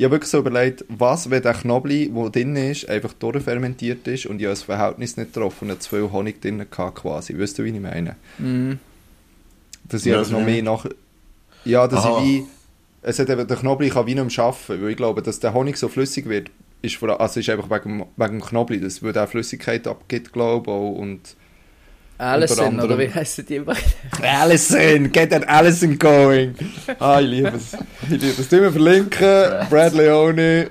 [0.00, 4.24] ich habe wirklich so überlegt, was, wenn der Knoblauch, der drin ist, einfach durchfermentiert ist
[4.24, 7.38] und ich habe das Verhältnis nicht getroffen und zu viel Honig drin gehabt quasi.
[7.38, 8.16] Weißt du, wie ich meine?
[8.38, 8.78] Mhm.
[9.86, 10.86] Dass ich Ja, noch mehr nach...
[11.66, 12.18] Ja, dass Aha.
[12.18, 12.46] ich wie...
[13.02, 15.52] Es hat eben, der Knoblauch kann wie nicht mehr arbeiten, weil ich glaube, dass der
[15.52, 19.22] Honig so flüssig wird, ist, vor, also ist einfach wegen, wegen dem Knoblauch, das würde
[19.22, 21.36] auch Flüssigkeit abgibt, glaube ich, auch, und...
[22.20, 23.74] Alison, Unter oder wie heissen die immer?
[24.22, 26.54] Alison, get that Alison going.
[26.98, 27.72] Ah, ich liebe es.
[28.02, 28.48] Ich liebe es.
[28.48, 29.68] Tun wir verlinken.
[29.70, 30.70] Brad Leone.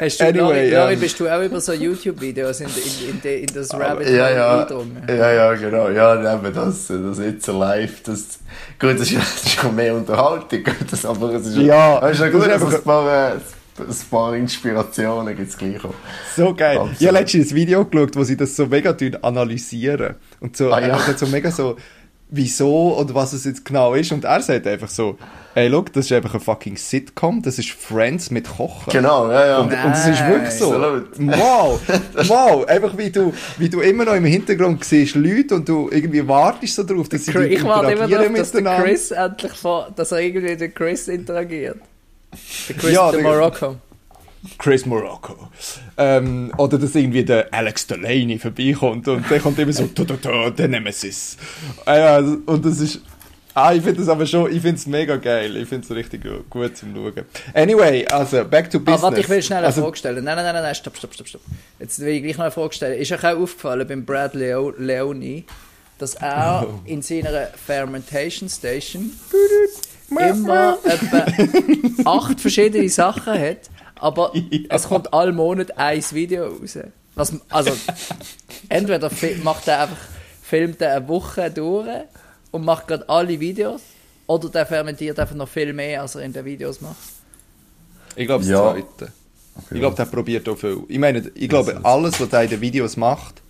[0.00, 3.20] Hast du, Anyway, Lori, Lori, ähm, bist du auch über so YouTube-Videos in, in, in,
[3.20, 5.02] de- in das Rabbit ja, ja, eingedrungen?
[5.08, 5.88] ja, ja, genau.
[5.88, 8.38] Ja, eben das, das jetzt live, das,
[8.78, 12.26] gut, das ist, das ist mehr Unterhaltung, das, aber es ist, Ja, es ist ja
[12.26, 13.36] das gut, ist dass einfach- es ein paar,
[13.78, 15.94] ein paar Inspirationen gibt es gleich auch.
[16.36, 16.78] So geil.
[16.78, 17.00] Absolut.
[17.00, 20.14] Ich habe letztens ein Video geschaut, wo sie das so mega analysieren.
[20.40, 20.94] Und so, Ah, ja.
[20.94, 21.76] einfach so mega so,
[22.28, 24.10] wieso und was es jetzt genau ist.
[24.12, 25.16] Und er sagt einfach so,
[25.54, 28.92] ey, look, das ist einfach ein fucking Sitcom, das ist Friends mit Kochen.
[28.92, 29.58] Genau, ja, ja.
[29.58, 30.72] Und, und es ist wirklich so.
[30.74, 31.08] Absolut.
[31.18, 31.80] Wow,
[32.28, 32.66] wow.
[32.66, 36.74] Einfach wie du, wie du immer noch im Hintergrund siehst Leute und du irgendwie wartest
[36.74, 38.82] so drauf, dass sie Chris- Ich warte immer interagieren darauf, dass der.
[38.82, 41.78] Chris endlich vor, dass er irgendwie der Chris interagiert.
[42.78, 43.76] Chris, Ja, der- Morocco.
[44.58, 45.48] Chris Morocco.
[45.96, 50.14] Ähm, oder dass irgendwie der Alex Delaney vorbeikommt und der kommt immer so, da, da,
[50.20, 51.36] da, der Nemesis.
[51.84, 53.00] Ja, und das ist,
[53.54, 55.56] ah, ich finde das aber schon, ich finde es mega geil.
[55.56, 57.24] Ich finde es richtig gu- gut zum Schauen.
[57.54, 59.00] Anyway, also, back to business.
[59.00, 60.22] Ah, warte, ich will schnell eine also, Frage stellen.
[60.24, 61.42] Nein, nein, nein, nein, stopp, stopp, stopp, stopp.
[61.80, 63.00] Jetzt will ich gleich noch eine Frage stellen.
[63.00, 65.42] Ist euch auch aufgefallen beim Brad Leo Leone,
[65.98, 66.80] dass er Oh.
[66.84, 69.10] in seiner Fermentation Station
[70.10, 71.26] immer etwa
[72.04, 74.32] acht verschiedene Sachen hat, aber
[74.68, 76.78] es kommt alle Monate ein Video raus.
[77.14, 77.72] Was, also,
[78.68, 79.10] entweder
[79.42, 79.96] macht er einfach,
[80.42, 81.88] filmt er eine Woche durch
[82.50, 83.80] und macht gerade alle Videos,
[84.26, 86.96] oder der fermentiert einfach noch viel mehr, als er in den Videos macht.
[88.16, 88.72] Ich glaube, das Ja.
[88.72, 89.12] Zweite.
[89.70, 90.82] Ich glaube, der probiert auch viel.
[90.88, 93.40] Ich meine, ich glaube, alles, was er in den Videos macht,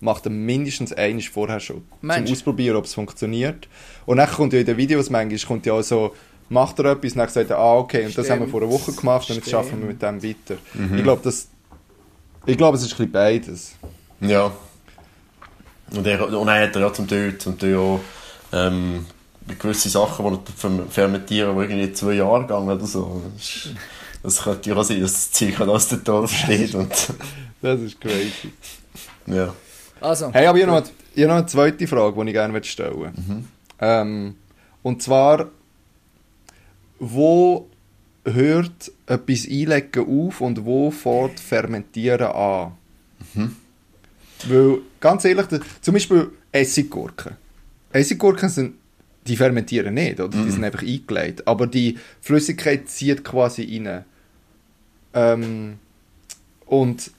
[0.00, 1.84] macht er mindestens einiges vorher schon.
[2.00, 2.36] Meinst Zum?
[2.36, 3.68] Ausprobieren, ob es funktioniert.
[4.06, 6.14] Und dann kommt ja in den Videos manchmal kommt ja auch so,
[6.48, 8.50] macht er etwas, und dann sagt er, ah, okay, und das haben wir Stimmt.
[8.50, 9.64] vor einer Woche gemacht, und jetzt Stimmt.
[9.64, 10.56] schaffen wir mit dem weiter.
[10.74, 10.96] Mhm.
[10.96, 11.48] Ich glaube, das,
[12.46, 13.72] ich glaube, es ist ein bisschen beides.
[14.20, 14.50] Ja.
[15.94, 18.00] Und er, und er hat ja zum Teil, zum Teil auch
[18.52, 19.06] ähm,
[19.58, 23.22] gewisse Sachen, die er ferm- fermentieren, die irgendwie zwei Jahre gehen oder so.
[23.36, 23.74] Das, ist-
[24.22, 26.74] das könnte ja auch sein, dass das Zeug aus dem Dorf steht.
[26.74, 26.92] Und,
[27.62, 28.52] Das ist crazy.
[29.26, 29.52] ja.
[30.00, 32.64] Also, Hey, aber ich habe noch, ich habe noch eine zweite Frage, die ich gerne
[32.64, 33.20] stellen möchte.
[33.20, 33.44] Mhm.
[33.80, 34.34] Ähm,
[34.82, 35.50] und zwar,
[36.98, 37.68] wo
[38.24, 42.72] hört etwas Einlegen auf und wo fährt Fermentieren an?
[43.34, 43.56] Mhm.
[44.48, 45.46] Weil, ganz ehrlich,
[45.80, 47.36] zum Beispiel Essiggurken.
[47.92, 48.74] Essiggurken sind,
[49.26, 50.36] die fermentieren nicht, oder?
[50.36, 50.44] Mhm.
[50.44, 51.46] Die sind einfach eingelegt.
[51.46, 54.04] Aber die Flüssigkeit zieht quasi rein.
[55.12, 55.78] Ähm,
[56.66, 57.10] und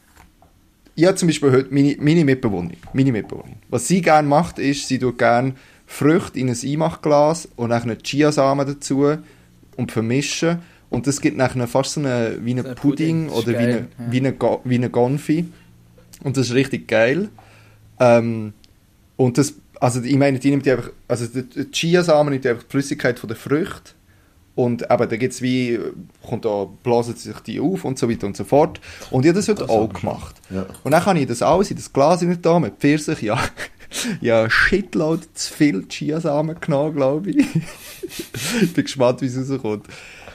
[0.95, 3.57] ich habe zum Beispiel heute meine, meine Mitbewohnerin, meine Mitbewohnerin.
[3.69, 5.53] Was sie gerne macht, ist, sie tut gerne
[5.87, 9.17] Früchte in ein Einmachglas und dann Chiasamen dazu
[9.77, 10.59] und vermischen.
[10.89, 13.53] Und das gibt nachher fast so eine, wie einen So ein Pudding, Pudding, oder wie
[13.53, 14.11] geil, eine, ja.
[14.11, 15.45] wie eine, Go- wie eine Gonfi.
[16.23, 17.29] Und das ist richtig geil.
[17.99, 18.53] Ähm,
[19.15, 22.49] und das, also ich meine, die nimmt die einfach, also die die Chiasamen nimmt die
[22.49, 23.95] einfach die Flüssigkeit von der Frucht
[24.55, 25.79] und eben, da gibt's wie,
[26.27, 28.81] kommt da, blasen sich die auf und so weiter und so fort.
[29.09, 30.35] Und ich habe das heute auch gemacht.
[30.49, 30.65] Ja.
[30.83, 33.39] Und dann kann ich das alles in das Glas nicht da mit Pfirsich, ja,
[34.21, 37.37] ja, shitload zu viel Chiasamen genommen, glaube ich.
[38.61, 39.87] ich bin gespannt, wie es rauskommt.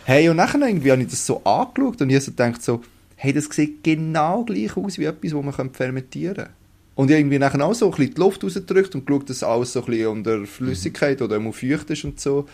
[0.05, 2.81] Hey, und nachher irgendwie habe ich das so angeschaut und ich habe so gedacht so,
[3.17, 6.49] hey, das sieht genau gleich aus wie etwas, das man fermentieren kann.
[6.95, 9.43] Und ich habe irgendwie nachher auch so ein bisschen die Luft rausgedrückt und geschaut, dass
[9.43, 12.47] alles so ein bisschen unter Flüssigkeit oder feucht ist und so.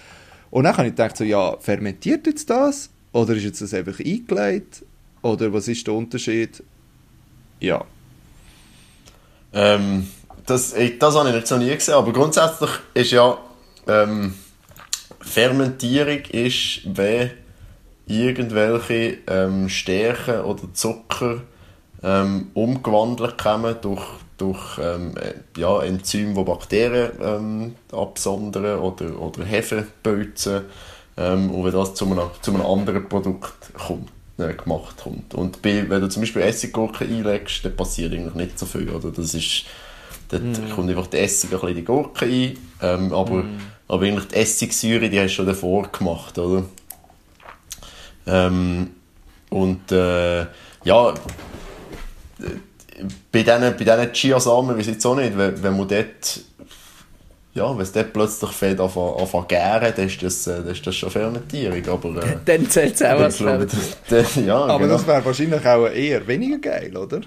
[0.53, 2.91] Und dann habe ich gedacht so, ja, fermentiert jetzt das?
[3.13, 4.85] Oder ist jetzt das einfach eingelegt?
[5.23, 6.63] Oder was ist der Unterschied?
[7.59, 7.83] Ja.
[9.55, 10.07] Ähm,
[10.45, 13.39] das, ich, das habe ich jetzt noch nie gesehen, aber grundsätzlich ist ja
[13.89, 14.35] ähm,
[15.23, 17.31] Fermentierung ist, wenn
[18.07, 21.41] irgendwelche ähm, Stärken oder Zucker
[22.03, 24.05] ähm, umgewandelt kommen durch,
[24.43, 30.65] durch ähm, äh, ja, Enzyme, die Bakterien ähm, absondern oder, oder Hefepilze
[31.17, 35.35] ähm, und wenn das zu einem, zu einem anderen Produkt kommt, äh, gemacht kommt.
[35.35, 38.89] Und bei, wenn du zum Beispiel Essiggurken einlegst, dann passiert eigentlich nicht so viel.
[38.91, 39.11] Oder?
[39.11, 39.65] Das ist,
[40.31, 40.43] dort
[40.75, 43.45] kommt einfach der Essig ein bisschen in die Gurke ein, ähm, aber,
[43.89, 46.65] Aber eigentlich die Essigsäure, die hast du schon davor gemacht, oder?
[48.27, 48.91] Ähm,
[49.51, 50.47] und äh,
[50.85, 51.15] ja,
[53.31, 56.41] bei diesen, bei diesen Chiasamen weiß ich jetzt auch nicht, wenn, wenn man dort
[57.55, 60.87] ja, wenn es dort plötzlich fängt an zu gären, dann ist das, äh, dann ist
[60.87, 61.87] das schon Fermentierung.
[61.89, 63.85] Aber, äh, dann zählt es auch als Fermentierung.
[64.47, 64.95] Ja, aber genau.
[64.95, 67.21] das wäre wahrscheinlich auch eher weniger geil, oder?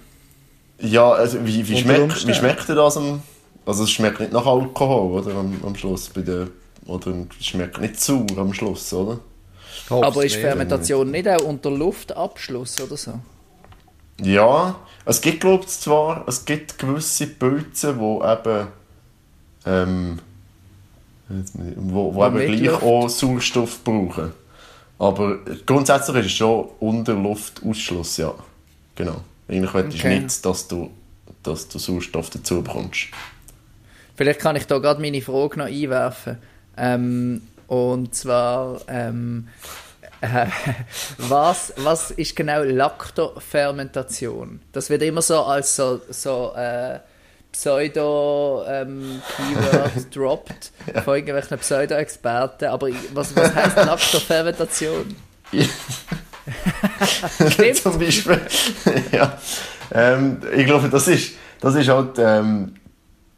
[0.79, 3.21] Ja, also wie, wie, schmeckt, wie schmeckt das am...
[3.65, 6.47] Also es schmeckt nicht nach Alkohol, oder, am, am Schluss bei der...
[6.87, 9.19] Oder es schmeckt nicht sauer am Schluss, oder?
[9.89, 13.13] Aber ist Fermentation nicht auch unter Luftabschluss oder so?
[14.21, 18.67] Ja, es gibt glaube ich zwar, es gibt gewisse Pilze, die eben
[19.65, 20.19] ähm,
[21.27, 22.83] wo, wo eben gleich Luft.
[22.83, 24.31] auch Sauerstoff brauchen.
[24.97, 28.33] Aber grundsätzlich ist es schon unter Luftausschluss, ja.
[28.95, 29.21] Genau.
[29.47, 30.19] Eigentlich willst okay.
[30.19, 30.91] nicht, dass du,
[31.43, 33.07] dass du Sauerstoff dazu bekommst.
[34.15, 36.37] Vielleicht kann ich da gerade meine Frage noch einwerfen.
[36.77, 39.47] Ähm, und zwar, ähm,
[40.21, 40.47] äh,
[41.17, 44.61] was, was ist genau Laktofermentation?
[44.71, 46.99] Das wird immer so als so, so äh,
[47.51, 49.21] Pseudo-Keyword ähm,
[50.13, 51.01] droppt ja.
[51.01, 52.65] von irgendwelchen Pseudo-Experten.
[52.65, 55.15] Aber was, was heisst Laktofermentation?
[57.49, 57.77] Stimmt.
[57.77, 58.41] Zum Beispiel.
[59.11, 59.37] ja.
[59.91, 62.75] Ähm, ich glaube, das ist, das ist halt ähm,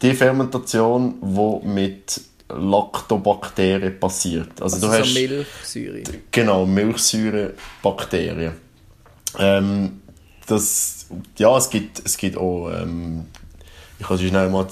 [0.02, 4.60] die Fermentation, die mit Lactobakterien passiert.
[4.60, 6.02] Also, also du so hast, Milchsäure.
[6.30, 8.52] Genau, Milchsäurebakterien.
[9.38, 10.00] Ähm,
[10.46, 11.06] das,
[11.36, 13.26] ja, es gibt, es gibt auch ähm,
[14.00, 14.66] ich habe schnell mal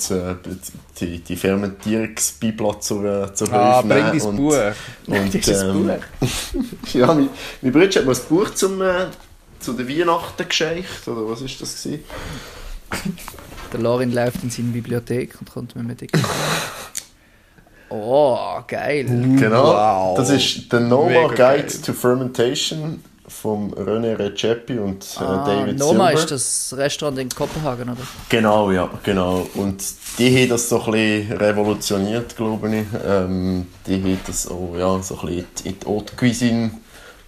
[1.00, 4.54] die, die Fermentierungsbibel zur, zur ah, Hilfe bring dein Buch.
[5.06, 5.90] Und, ähm,
[6.92, 7.28] ja, mein,
[7.60, 9.06] mein Bruder hat mir ein Buch zum, äh,
[9.58, 12.04] zu der Weihnachten geschenkt, oder was ist das gewesen?
[13.72, 16.00] Der Lorin läuft in seine Bibliothek und kommt mir mit
[18.04, 19.04] Oh, geil.
[19.04, 20.16] Genau, wow.
[20.16, 21.82] das ist der Noma Mega Guide geil.
[21.84, 26.20] to Fermentation vom René Recepi und äh, ah, David Noma Silver.
[26.20, 28.02] ist das Restaurant in Kopenhagen, oder?
[28.28, 29.46] Genau, ja, genau.
[29.54, 29.82] Und
[30.18, 32.86] die haben das so ein bisschen revolutioniert, glaube ich.
[33.04, 36.70] Ähm, die haben das auch ja, so ein bisschen in die Haute Cuisine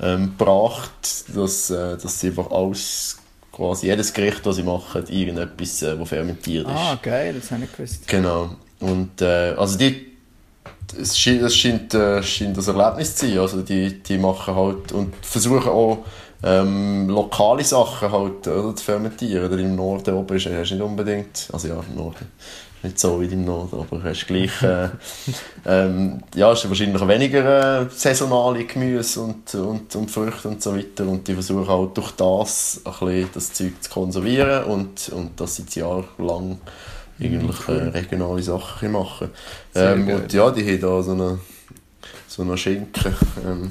[0.00, 3.18] ähm, gebracht, dass, äh, dass sie einfach alles
[3.52, 6.72] quasi jedes Gericht, das sie machen, irgendetwas, äh, das fermentiert ist.
[6.72, 8.06] Ah, geil, das habe ich gewusst.
[8.06, 8.50] Genau.
[8.78, 10.06] Und äh, also die
[11.00, 13.38] es scheint, es scheint, äh, scheint ein Erlebnis zu sein.
[13.38, 16.04] Also die, die machen halt und versuchen auch
[16.42, 19.46] ähm, lokale Sachen halt oder, zu fermentieren.
[19.46, 22.26] Oder im Norden oben ist, hast nicht unbedingt, also ja, im Norden,
[22.82, 24.88] nicht so wie im Norden, aber hast gleich, äh,
[25.66, 31.06] ähm, ja, hast wahrscheinlich weniger äh, saisonale Gemüse und, und, und Früchte und so weiter.
[31.06, 35.56] Und die versuchen halt durch das ein bisschen das Zeug zu konservieren und, und das
[35.56, 36.58] seit Jahr lang
[37.20, 37.78] eigentlich cool.
[37.78, 39.30] äh, regionale Sachen machen.
[39.74, 41.38] Ähm, und ja, die haben da so eine,
[42.26, 43.14] so eine Schinken.
[43.44, 43.70] Ähm,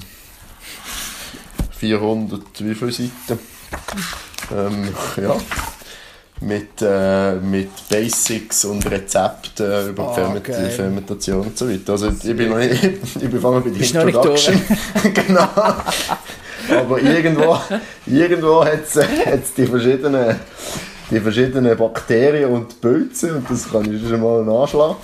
[1.77, 3.39] 400, wie viele Seiten?
[4.51, 4.89] Ähm,
[5.21, 5.35] ja.
[6.39, 10.69] Mit, äh, mit Basics und Rezepten über oh, Ferment okay.
[10.69, 11.93] Fermentation und so weiter.
[11.93, 14.61] Also ich bin noch nicht, ich bin bei der Introduction.
[15.13, 15.49] genau.
[16.69, 17.59] Aber irgendwo,
[18.05, 20.35] irgendwo hat es die verschiedenen
[21.09, 24.97] die verschiedenen Bakterien und Pilze und das kann ich schon mal nachschlagen.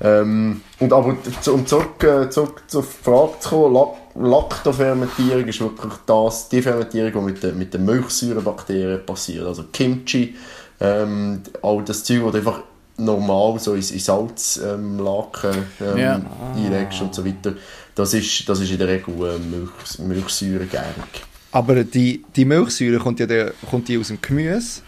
[0.00, 1.16] Ähm, und aber
[1.52, 7.32] um zurück, äh, zurück zur Frage zu kommen, Lactofermentierung ist wirklich das, die Fermentierung, die
[7.32, 9.46] mit den, mit den Milchsäurebakterien passiert.
[9.46, 10.34] Also Kimchi,
[10.80, 12.62] ähm, all das Zeug, das einfach
[12.96, 16.20] normal so in, in Salzlaken ähm, ähm, ja.
[16.56, 17.54] einlegst und so weiter.
[17.94, 21.08] Das ist, das ist in der Regel äh, Milch, Milchsäuregärung.
[21.50, 24.82] Aber die, die Milchsäure kommt ja der, kommt die aus dem Gemüse?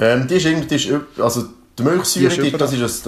[0.00, 1.44] Ähm, die ist irgendwie, die ist, also
[1.78, 3.06] die Milchsäure, die ist das, ist ein, das ist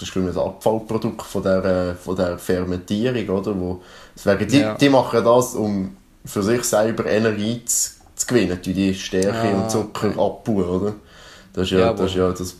[0.00, 3.58] das ist ein Abfallprodukt von der, äh, von der Fermentierung, oder?
[3.58, 3.82] Wo,
[4.16, 4.74] deswegen, die, ja.
[4.74, 9.62] die machen das, um für sich selber Energie zu, zu gewinnen, die, die Stärke ah,
[9.62, 10.20] und Zucker okay.
[10.20, 10.94] abbauen, oder?
[11.52, 12.56] Das ist ja, ja das, ist ja das,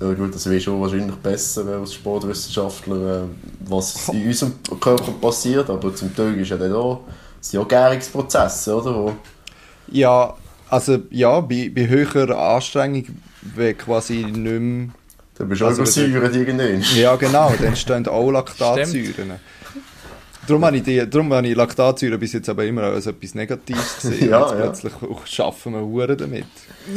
[0.00, 3.26] ja, gut, das wäre schon wahrscheinlich besser als Sportwissenschaftler, äh,
[3.68, 7.00] was in unserem Körper passiert, aber zum Teil ist ja dann auch,
[7.40, 8.94] sind ja Gärungsprozesse, oder?
[8.94, 9.12] Wo,
[9.90, 10.34] ja,
[10.70, 13.04] also ja, bei, bei höherer Anstrengung
[13.42, 14.88] wäre quasi nicht mehr...
[15.36, 16.82] Dann bist du also, übersäuert irgendwann.
[16.96, 19.38] Ja genau, dann stehen auch Laktatsäuren.
[20.48, 23.96] Darum habe, ich die, darum habe ich Laktatsäure bis jetzt aber immer als etwas Negatives
[24.02, 24.30] gesehen.
[24.30, 24.52] ja, ja.
[24.52, 24.92] plötzlich
[25.26, 26.46] schaffen wir Huren damit.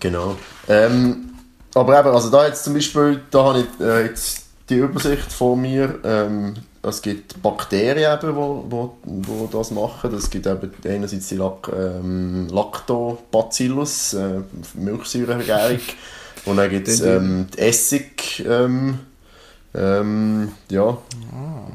[0.00, 0.36] genau.
[0.68, 1.30] Ähm,
[1.72, 5.60] aber eben, also da jetzt zum Beispiel, da habe ich äh, jetzt die Übersicht von
[5.60, 5.98] mir.
[6.04, 10.14] Ähm, es gibt Bakterien, die wo, wo, wo das machen.
[10.14, 14.40] Es gibt eben einerseits die Lac, ähm, Lactobacillus, äh,
[14.74, 15.80] Milchsäuregärung.
[16.44, 19.00] Und dann gibt es ähm, die Essig, ähm,
[19.74, 20.96] ähm, ja,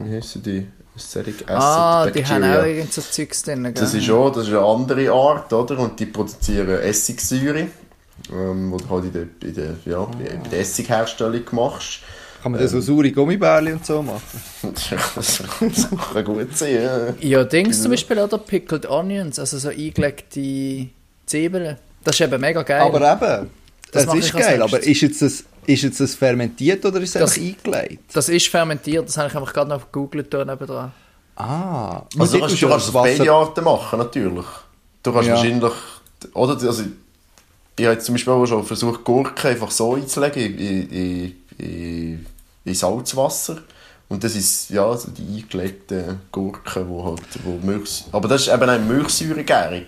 [0.01, 0.67] wie heissen die?
[0.95, 3.73] Acid Ah, die haben auch irgend so Zeugs drin, gell?
[3.73, 5.79] Das ist auch das ist eine andere Art, oder?
[5.79, 7.67] Und die produzieren Essigsäure,
[8.31, 12.01] ähm, wo du halt in der, in der, ja, bei der Essigherstellung machst.
[12.41, 14.21] Kann man da so saure Gummibärli und so machen?
[15.15, 15.43] das
[16.13, 17.13] kann gut sein, ja.
[17.19, 18.37] Ja, Dings zum Beispiel, oder?
[18.37, 20.87] Pickled Onions, also so eingelegte
[21.25, 21.77] Zwiebeln.
[22.03, 22.81] Das ist eben mega geil.
[22.81, 23.49] Aber eben,
[23.91, 27.21] Das das, ist geil, aber ist jetzt, das, ist jetzt das fermentiert oder ist es
[27.21, 28.03] Das- einfach eingelegt?
[28.13, 30.91] das ist fermentiert, das habe ich einfach gerade noch gegoogelt nebenan.
[31.35, 34.45] Ah, Also du kannst, du ja kannst das das beide Arten machen, natürlich.
[35.03, 35.35] Du kannst Ja.
[35.35, 35.71] wahrscheinlich,
[36.33, 36.83] oder, also,
[37.77, 42.25] ich habe jetzt zum Beispiel auch schon versucht, Gurken einfach so einzulegen in, in, in,
[42.65, 43.57] in Salzwasser.
[44.09, 48.53] Und das ist, ja, also die eingelegten Gurken, wo halt, wo Milch, aber das ist
[48.53, 49.85] eben eine Milchsäuregärung.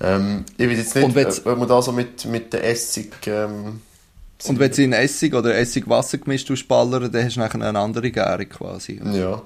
[0.00, 3.80] Ähm, ich weiß jetzt nicht, ob man da so mit, mit der Essig, ähm,
[4.46, 7.78] Und wenn du in Essig oder Essigwasser gemischt tust, ballern, dann hast du nachher eine
[7.78, 9.00] andere Gärung quasi.
[9.04, 9.42] ja.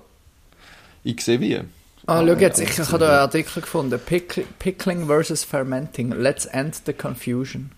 [1.03, 1.61] Ich sehe wie.
[2.07, 3.99] Ah, schau jetzt, ich, ich habe da einen Artikel gefunden.
[3.99, 6.13] Pickl Pickling versus Fermenting.
[6.13, 7.73] Let's end the confusion.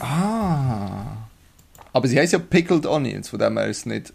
[0.00, 1.27] Ah.
[1.98, 4.12] Aber sie heißt ja Pickled Onions, von dem her ist es nicht,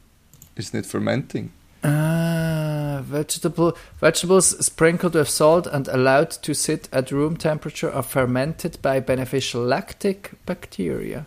[0.55, 1.51] ist es nicht Fermenting.
[1.81, 8.81] Ah, vegetable, vegetables sprinkled with salt and allowed to sit at room temperature are fermented
[8.81, 11.25] by beneficial lactic bacteria.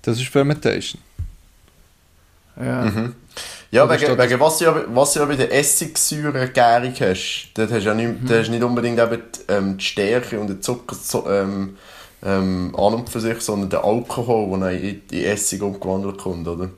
[0.00, 1.02] Das ist Fermentation.
[2.58, 2.90] Ja.
[3.70, 7.70] Ja, Oder wegen, wegen was, du ja, was du ja bei der Essigsäure-Gärung hast, dort
[7.70, 10.62] hast du ja nicht, da hast nicht unbedingt eben die, ähm, die Stärke und den
[10.62, 11.76] Zucker so, ähm,
[12.24, 16.70] ähm, an und für sich, sondern den Alkohol, der in, in Essig umgewandelt kommt, oder?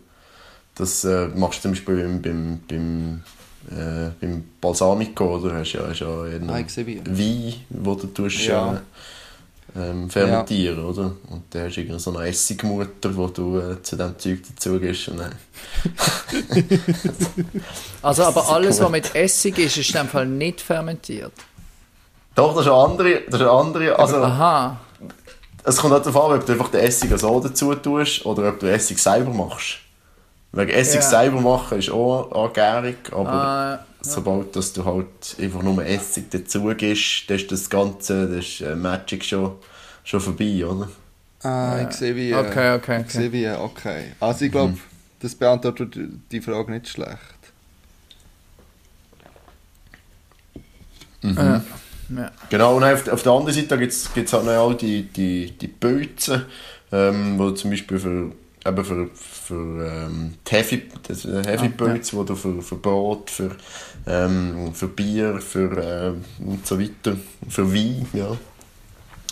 [0.74, 3.22] Das äh, machst du zum Beispiel beim, beim, beim,
[3.70, 5.54] äh, beim Balsamico, oder?
[5.54, 6.56] Hast du ja, hast ja einen Ah.
[6.56, 8.74] Wein, wo du tust, Ja.
[8.74, 8.82] ja.
[9.82, 11.12] ähm, fermentieren, oder?
[11.30, 14.78] Und da hast du irgendwie so eine Essigmutter, wo du äh, zu diesem Zeug dazu
[14.80, 15.32] gibst und dann
[18.02, 21.32] Also, aber alles, was mit Essig ist, ist in dem Fall nicht fermentiert.
[22.34, 23.22] Doch, das ist eine andere.
[23.26, 24.80] Das ist eine andere also, Aha.
[25.66, 28.60] Es kommt halt darauf an, ob du einfach den Essig so dazu tust oder ob
[28.60, 29.78] du Essig selber machst.
[30.52, 31.02] Wegen Essig Ja.
[31.02, 36.30] selber machen ist auch eine Gärung, aber Ah, sobald dass du halt einfach nur Essig
[36.30, 39.52] dazu gibst, dann ist das Ganze, das ist äh, Magic schon,
[40.04, 40.88] schon vorbei, oder?
[41.42, 42.30] Ah, ich sehe wie.
[42.30, 43.32] äh, Okay, okay, Ich sehe okay.
[43.32, 44.12] wie, okay.
[44.20, 44.78] Also ich glaube,
[45.20, 45.96] das beantwortet
[46.32, 47.18] die Frage nicht schlecht.
[51.22, 51.62] Ja.
[52.14, 52.30] Ja.
[52.50, 55.68] Genau, und auf, auf der anderen Seite gibt es halt noch all die, die, die
[55.68, 56.46] Pilze,
[56.92, 58.32] ähm, wo zum Beispiel für,
[58.64, 63.30] eben für, für ähm, die Heavy, das ein Heavy Pilz, wo du für, für Brot,
[63.30, 63.50] für,
[64.06, 67.16] ähm, für Bier, für ähm, und so weiter,
[67.48, 68.36] für Wein, ja,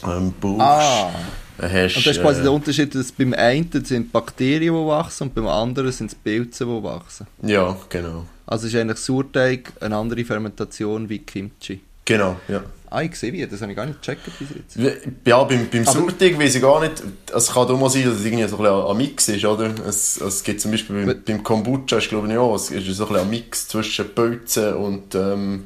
[0.07, 0.61] ähm, brauchst.
[0.61, 1.11] Ah.
[1.57, 4.87] Dann hast, Und das ist quasi äh, der Unterschied, dass beim einen sind Bakterien, die
[4.87, 7.29] wachsen und beim anderen sind es Pilze, die wachsen.
[7.43, 8.27] Ja, genau.
[8.47, 11.81] Also ist eigentlich Sauerteig eine andere Fermentation wie Kimchi.
[12.05, 12.63] Genau, ja.
[12.91, 14.97] Ah, ich sehe wie, das habe ich gar nicht gecheckt bis jetzt.
[15.27, 17.03] Ja, beim, beim Sauerteig weiß ich gar nicht,
[17.35, 19.75] es kann auch mal sein, dass es irgendwie so ein bisschen ein Mix ist, oder?
[19.85, 23.05] Es, es gibt zum Beispiel beim, beim Kombucha, ist glaube ich auch, es ist so
[23.05, 25.65] ein, bisschen ein Mix zwischen Pilzen und, ähm,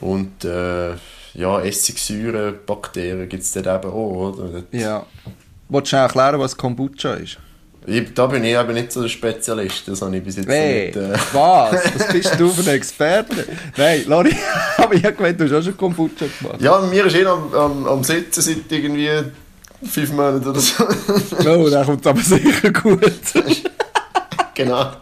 [0.00, 0.90] und äh,
[1.32, 4.62] ja, Essigsäure, Bakterien gibt es dort eben auch, oder?
[4.72, 5.06] Ja.
[5.70, 7.38] Wolltest du erklären, was Kombucha ist?
[7.88, 10.86] Ich, da bin ich eben nicht so der Spezialist, das habe ich bis jetzt Hey,
[10.86, 10.96] nicht...
[10.96, 11.72] Äh, was?
[11.72, 13.46] Was bist du für ein Experte?
[13.78, 14.36] Nein, Lori,
[14.76, 16.60] aber ich habe gemeint, du hast auch schon Kombucha gemacht.
[16.60, 19.08] ja, mir ist eh am, am, am Sitzen seit irgendwie
[19.90, 20.84] fünf Monaten oder so.
[21.46, 23.10] Oh, dann kommt es aber sicher gut.
[24.54, 24.92] genau.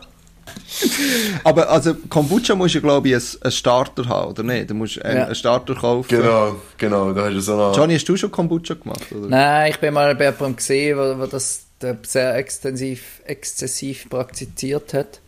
[1.42, 4.70] Aber also Kombucha musst du, glaube ich, einen, Starter haben, oder nicht?
[4.70, 5.24] Du musst einen, Ja.
[5.24, 6.06] einen Starter kaufen.
[6.08, 7.76] Genau, genau, da hast du so eine...
[7.76, 9.10] Johnny, hast du schon Kombucha gemacht?
[9.10, 9.28] Oder?
[9.28, 11.65] Nein, ich bin mal bei jemandem gesehen, wo, wo das der
[12.04, 15.20] sehr extensiv, exzessiv praktiziert hat.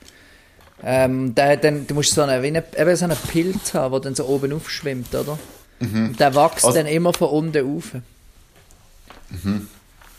[0.83, 3.93] Ähm, der hat dann, du musst so einen, wie eine, eben so einen Pilz haben,
[3.93, 5.39] der dann so oben aufschwimmt, oder?
[5.81, 7.93] Und der wächst Also- dann immer von unten auf.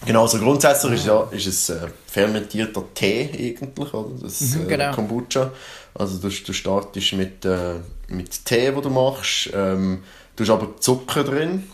[0.05, 4.11] Genau, also grundsätzlich ist, ja, ist es äh, fermentierter Tee eigentlich, oder?
[4.21, 4.91] Das Mhm, äh, genau.
[4.93, 5.51] Kombucha.
[5.95, 7.75] Also du, du startest mit, äh,
[8.07, 9.49] mit Tee, den du machst.
[9.53, 10.03] Ähm,
[10.35, 11.69] du hast aber Zucker drin.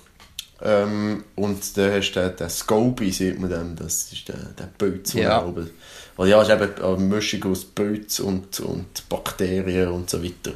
[0.68, 4.68] Ähm, und dann hast du den, den Scoby, sieht man dann, das ist der, der
[4.78, 5.14] Pilz.
[5.14, 5.46] Ja.
[5.46, 5.70] oben-
[6.18, 10.52] Also ja, es ist eben eine Mischung aus Pilz und, und Bakterien und so weiter.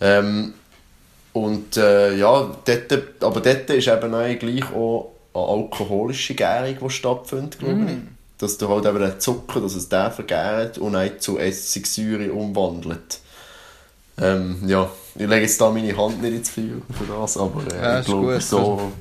[0.00, 0.54] Ähm,
[1.32, 2.92] und äh, ja, dort,
[3.22, 7.96] aber dort ist eben eigentlich auch eine alkoholische Gärung, die stattfindet, glaube ich.
[8.38, 13.20] Dass du halt eben den Zucker, dass es den vergärt und auch zu Essigsäure umwandelt.
[14.18, 17.76] Ähm, ja, ich lege jetzt da meine Hand nicht ins Feuer für das, aber äh,
[17.82, 18.92] Ja, ich glaube, so,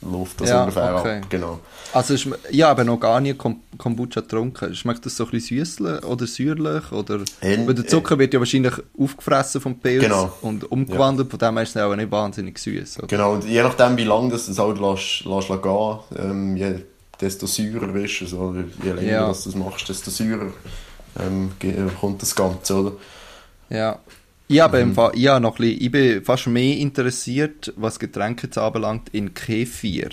[0.00, 1.18] läuft das Ja, ungefähr okay.
[1.18, 1.30] ab.
[1.30, 1.60] Genau.
[1.92, 4.74] Also ich, ich habe noch gar nie Kom Kombucha getrunken.
[4.74, 6.92] Schmeckt das so ein bisschen süßlich oder säuerlich?
[6.92, 10.32] Oder, Ähm, weil der Zucker wird ja wahrscheinlich aufgefressen vom Pilz Genau.
[10.42, 12.98] und umgewandelt, von dem her ist es auch nicht wahnsinnig süß.
[13.08, 16.74] Genau, und je nachdem, wie lange das es halt lässt, lässt gehen, ähm, je,
[17.20, 19.20] desto säurer bist du, also je länger Ja.
[19.26, 20.52] du das machst, desto säurer
[21.20, 21.50] ähm,
[22.00, 22.92] kommt das Ganze, oder?
[23.70, 23.98] Ja.
[24.48, 24.94] Ich, habe Mhm.
[24.94, 29.10] Fall, ich, habe noch ein bisschen, ich bin fast mehr interessiert, was Getränke jetzt anbelangt,
[29.12, 30.08] in Kefir.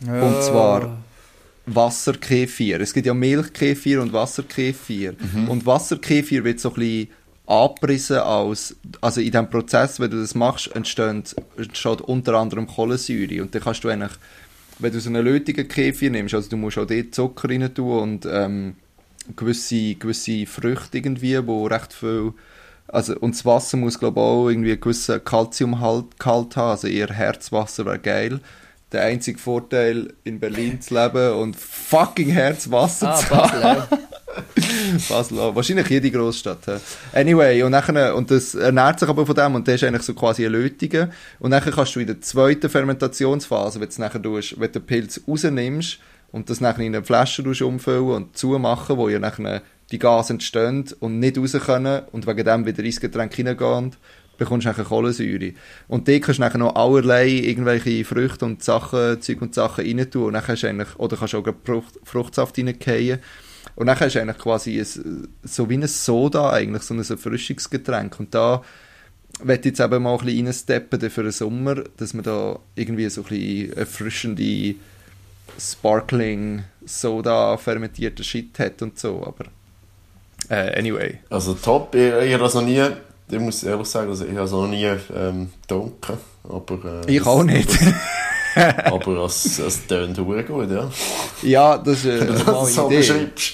[0.00, 0.98] Und zwar
[1.66, 2.80] Wasserkefir.
[2.80, 5.14] Es gibt ja Milchkefir und Wasserkefir.
[5.34, 5.48] Mhm.
[5.48, 7.08] Und Wasserkefir wird so ein bisschen
[7.46, 13.42] abgerissen als, also in diesem Prozess, wenn du das machst, entsteht, entsteht unter anderem Kohlensäure.
[13.42, 14.12] Und dann kannst du eigentlich,
[14.78, 18.00] wenn du so einen lötigen Kefir nimmst, also du musst auch dort Zucker rein tun
[18.00, 18.76] und ähm,
[19.34, 22.32] gewisse, gewisse Früchte irgendwie, wo recht viel,
[22.88, 26.88] also und das Wasser muss glaube ich auch irgendwie einen gewissen Kalziumgehalt Gehalt haben, also
[26.88, 28.40] eher Herzwasser wäre geil.
[28.90, 33.48] Der einzige Vorteil in Berlin zu leben und fucking Herzwasser Ah, zu haben.
[33.50, 35.08] Basel auch.
[35.08, 35.54] Basel auch.
[35.54, 36.80] Wahrscheinlich jede Großstadt.
[37.12, 40.14] Anyway, und, nachher, und das ernährt sich aber von dem und das ist eigentlich so
[40.14, 41.10] quasi eine Lötige.
[41.38, 44.86] Und dann kannst du in der zweiten Fermentationsphase, wenn du nachher tust, wenn du den
[44.86, 45.98] Pilz rausnimmst
[46.32, 49.60] und das nachher in eine Flasche umfüllen und zumachen, wo ja nachher
[49.90, 53.96] die Gase entstehen und nicht raus können und wegen dem wieder ins Getränk hineingehen,
[54.36, 55.52] bekommst du nachher Kohlensäure.
[55.88, 60.10] Und dort kannst du nachher noch allerlei irgendwelche Früchte und Sachen, Zeug und Sachen rein
[60.10, 63.20] tun und dann du eigentlich, oder kannst auch Frucht, Fruchtsaft reingehen
[63.74, 68.18] und dann hast du eigentlich quasi ein, so wie ein Soda, eigentlich, so ein Erfrischungsgetränk.
[68.18, 68.62] Und da
[69.40, 73.08] werde ich jetzt eben mal ein bisschen reinsteppen für den Sommer, dass man da irgendwie
[73.08, 74.74] so ein bisschen erfrischende
[75.58, 79.46] Sparkling Soda fermentierten Shit hat und so, aber
[80.48, 81.18] äh, anyway.
[81.30, 82.82] Also top, ich, ich habe das noch nie,
[83.30, 84.84] ich muss ehrlich sagen, also ich habe es noch nie
[85.16, 86.18] ähm, getrunken,
[86.48, 87.02] aber...
[87.06, 87.70] Äh, Ich auch nicht.
[88.84, 90.90] aber es, es tönt verdammt gut, ja.
[91.42, 92.36] ja, das ist äh,
[92.66, 92.96] so eine Idee.
[92.98, 93.52] beschreibst.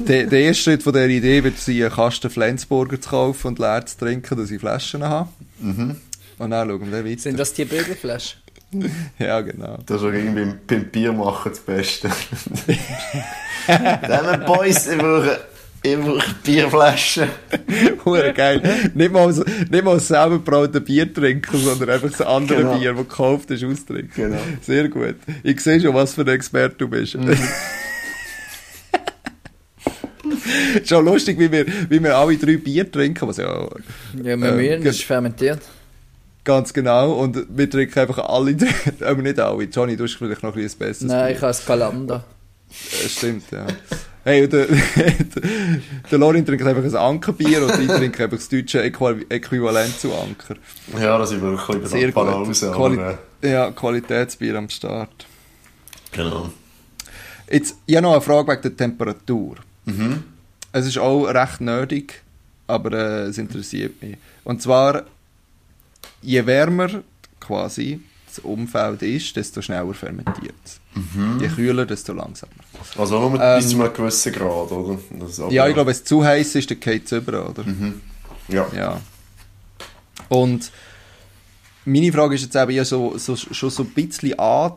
[0.00, 3.58] Der, der erste Schritt von dieser Idee wird sein, einen Kasten Flensburger zu kaufen und
[3.58, 5.28] leer zu trinken, dass ich Flaschen habe.
[5.60, 7.20] Und dann schauen wir weiter.
[7.20, 8.40] Sind das die Bügelflaschen?
[9.18, 9.78] Ja, genau.
[9.86, 12.10] Das ist auch irgendwie beim, beim Bier machen das Beste.
[13.66, 15.40] Nehmen Boys, ich brauche,
[15.82, 17.28] ich brauche Bierflaschen.
[18.04, 18.60] Hure geil.
[18.94, 22.78] Nicht mal, so, nicht mal selber brauten Bier trinken, sondern einfach das andere Genau.
[22.78, 24.10] Bier, das gekauft ist, austrinken.
[24.14, 24.38] Genau.
[24.60, 25.16] Sehr gut.
[25.42, 27.16] Ich sehe schon, was für ein Experte du bist.
[30.84, 33.68] schon lustig, wie wir, wie wir alle drei Bier trinken, was ja Ja,
[34.22, 34.86] wir Ähm, müssen, gut.
[34.86, 35.60] das ist fermentiert.
[36.44, 37.12] ganz genau.
[37.12, 38.68] Und wir trinken einfach alle drei,
[39.06, 39.64] aber nicht alle.
[39.64, 41.36] Johnny, du hast vielleicht noch ein bisschen besseres Nein, Bier.
[41.36, 42.24] ich habe das Kalender.
[42.70, 43.66] Äh, Stimmt, ja.
[44.24, 44.66] Hey, der,
[46.10, 50.12] der Lorin trinkt einfach ein Ankerbier und ich trinke einfach das deutsche Äqui Äquivalent zu
[50.12, 50.56] Anker.
[50.98, 52.14] Ja, das ist wirklich Sehr gut.
[52.14, 52.98] Banause, Quali.
[53.42, 55.26] Äh, ja, Qualitätsbier am Start.
[56.12, 56.50] genau.
[57.50, 59.56] Jetzt, ich habe noch eine Frage wegen der Temperatur.
[60.72, 62.22] Es ist auch recht nerdig,
[62.66, 64.18] aber äh, es interessiert mich.
[64.44, 65.04] Und zwar,
[66.20, 67.02] je wärmer
[67.40, 68.00] quasi
[68.38, 70.80] das Umfeld ist, desto schneller fermentiert es.
[71.40, 72.52] Je kühler, desto langsamer.
[72.96, 74.98] Also nur Ähm, bis zu einem gewissen Grad, oder?
[75.50, 77.64] Ja, ich glaube, wenn es zu heiß ist, dann geht es über, oder?
[78.48, 78.66] Ja.
[78.74, 79.00] Ja.
[80.28, 80.70] Und
[81.84, 84.72] meine Frage ist jetzt eben, ich habe so, so, schon so ein bisschen An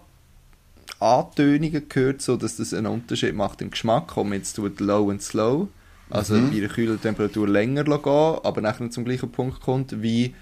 [0.99, 5.09] Antönungen gehört, so, dass das einen Unterschied macht im Geschmack, ob man jetzt tut low
[5.09, 5.67] and slow,
[6.09, 7.95] also bei einer kühlen Temperatur länger gehen,
[8.43, 10.35] aber nachher zum gleichen Punkt kommt, wie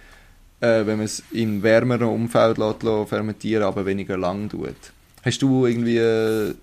[0.62, 4.76] äh, wenn man es in wärmerem Umfeld lässt, lässt fermentieren aber weniger lang tut.
[5.24, 6.54] Hast du irgendwie äh,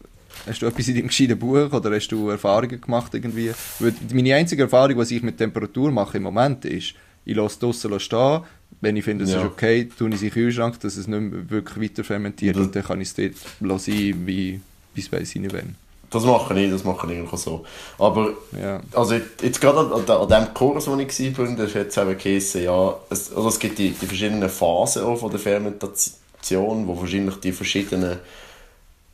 [0.47, 3.53] Hast du etwas in deinem gescheiten Buch oder hast du Erfahrungen gemacht irgendwie?
[3.79, 6.93] Weil meine einzige Erfahrung, was ich mit Temperatur mache im Moment ist,
[7.25, 8.41] ich lasse draussen stehen,
[8.83, 9.39] wenn ich finde, es Ja.
[9.41, 12.55] ist okay, tue ich es in den Kühlschrank, dass es nicht mehr wirklich weiter fermentiert
[12.55, 14.61] Das- und dann kann ich es dort lassen, wie,
[14.95, 15.75] bis weiss ich nicht wann.
[16.11, 17.65] Das mache ich, das mache ich so.
[17.99, 18.31] Aber
[18.61, 18.81] Ja.
[18.95, 22.17] also jetzt- gerade an, an, an dem Kurs, wo ich war, da ist jetzt eben
[22.17, 27.01] geheißen, ja, es, also es gibt die, die verschiedenen Phasen auch von der Fermentation, wo
[27.01, 28.19] wahrscheinlich die verschiedenen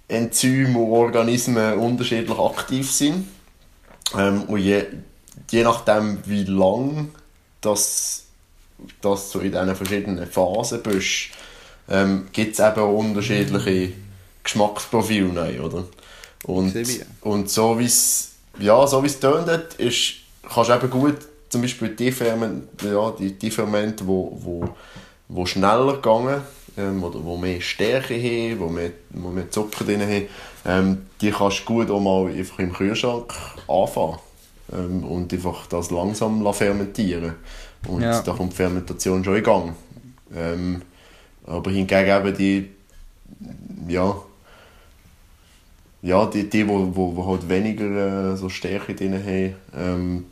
[0.09, 3.27] Enzyme und Organismen unterschiedlich aktiv sind.
[4.19, 4.85] Ähm, und je,
[5.51, 7.11] je nachdem, wie lang
[7.63, 8.25] das,
[9.01, 11.31] das du in diesen verschiedenen Phasen bist,
[11.89, 13.93] ähm, gibt es eben unterschiedliche
[14.45, 15.85] Geschmacksprofile, oder?
[16.45, 16.75] Und,
[17.21, 20.15] und so wie es ja, so tönt, ist,
[20.53, 21.17] kannst du eben gut
[21.49, 24.69] zum Beispiel die Ferment, ja, die, die Fermente, wo, wo,
[25.29, 26.41] wo schneller gehen,
[26.77, 30.27] ähm, oder wo mehr Stärke haben, wo mehr, wo mehr Zucker drin haben,
[30.65, 33.33] ähm, die kannst du gut auch mal einfach im Kühlschrank
[33.69, 34.19] anfangen
[34.73, 37.35] ähm, und einfach das langsam fermentieren
[37.89, 38.23] und Ja.
[38.23, 39.75] da kommt die Fermentation schon in Gang.
[40.35, 40.83] Ähm,
[41.47, 42.71] aber hingegen eben die
[43.89, 44.17] ja,
[46.03, 50.27] ja, die, die wo, wo, wo halt weniger äh, so Stärke drin haben, ähm,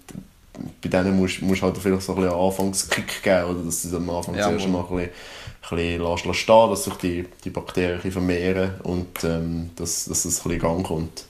[0.82, 4.10] bei denen musst du halt vielleicht so ein bisschen Anfangskick geben, oder dass du am
[4.10, 5.10] Anfang Ja, zuerst mal ein
[5.68, 10.44] bisschen, ein bisschen stehen, dass sich die, die Bakterien vermehren und ähm, dass, dass es
[10.44, 11.24] ein bisschen in Gang kommt.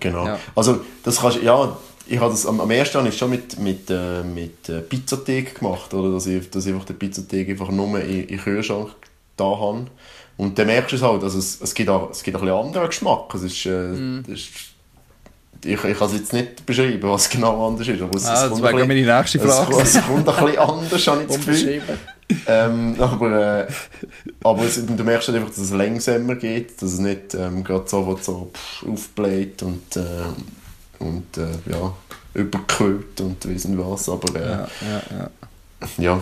[0.00, 0.26] Genau.
[0.26, 0.38] Ja.
[0.54, 3.90] Also, das kannst ja, ich habe das am, am ersten habe ich schon mit, mit,
[3.90, 6.12] äh, mit äh, Pizzathek gemacht, oder?
[6.12, 8.90] Dass ich, dass ich einfach den Pizzathek einfach nur in, in den Kühlschrank
[9.36, 9.86] da habe.
[10.38, 12.46] Und dann merkst du es halt, also es, es gibt auch, es gibt auch ein
[12.48, 13.34] bisschen anderen Geschmack.
[13.34, 14.48] Es ist, äh, das ist,
[15.64, 18.00] ich, ich kann es jetzt nicht beschreiben, was genau anders ist.
[18.00, 19.72] Aber es, Ah, es das wäre meine nächste es, Frage.
[19.72, 21.82] kommt- es kommt ein bisschen anders, habe ich das Gefühl.
[22.46, 23.66] Ähm, aber äh,
[24.44, 27.88] aber es, du merkst halt einfach, dass es langsamer geht, dass es nicht ähm, gerade
[27.88, 30.02] sofort so pff, aufbläht und, äh,
[31.00, 31.92] und äh, ja,
[32.34, 34.08] überkühlt und nicht was.
[34.10, 35.30] Aber äh, Ja, ja, ja.
[35.96, 36.20] ja,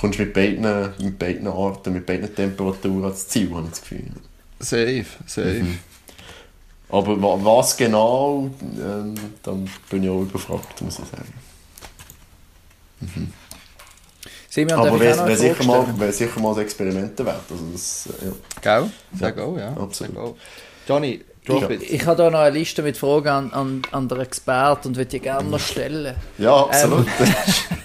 [0.00, 0.62] kommst mit beiden,
[0.98, 4.04] mit beiden Arten, mit beiden Temperaturen ans Ziel, habe ich das Gefühl.
[4.58, 5.62] Safe, safe.
[5.62, 5.78] Mhm.
[6.88, 11.32] Aber wa was genau, ähm, dann bin ich auch überfragt, muss ich sagen.
[14.48, 17.42] Simon, Aber ich wäre wär sicher, mal- wär sicher mal ein Experiment wert.
[17.50, 18.32] Also das, äh, ja.
[18.80, 18.90] Gell?
[19.18, 19.72] Sag auch, ja.
[19.76, 20.16] absolut.
[20.16, 20.36] Auch.
[20.88, 21.70] Johnny, drop Ja.
[21.70, 21.82] it.
[21.84, 25.08] Ich habe da noch eine Liste mit Fragen an, an, an den Experten und würde
[25.10, 26.16] die gerne noch stellen.
[26.38, 27.06] ja, absolut.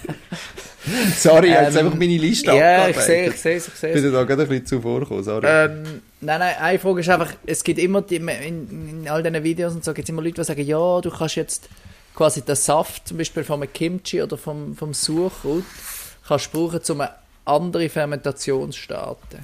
[1.18, 3.74] Sorry, ich habe jetzt Ähm, einfach meine Liste Ja, ich sehe ich sehe es, ich
[3.74, 4.02] sehe Ich es.
[4.04, 5.46] bin da gerade ein bisschen zuvorgekommen, sorry.
[5.48, 5.84] Ähm,
[6.22, 8.28] nein, nein, eine Frage ist einfach, es gibt immer, die, in,
[9.04, 11.36] in all diesen Videos und so, gibt es immer Leute, die sagen, ja, du kannst
[11.36, 11.70] jetzt
[12.16, 15.66] quasi den Saft, zum Beispiel vom Kimchi oder vom, vom Suchrut,
[16.28, 17.12] kannst du brauchen, um eine
[17.46, 19.40] andere Fermentation zu starten.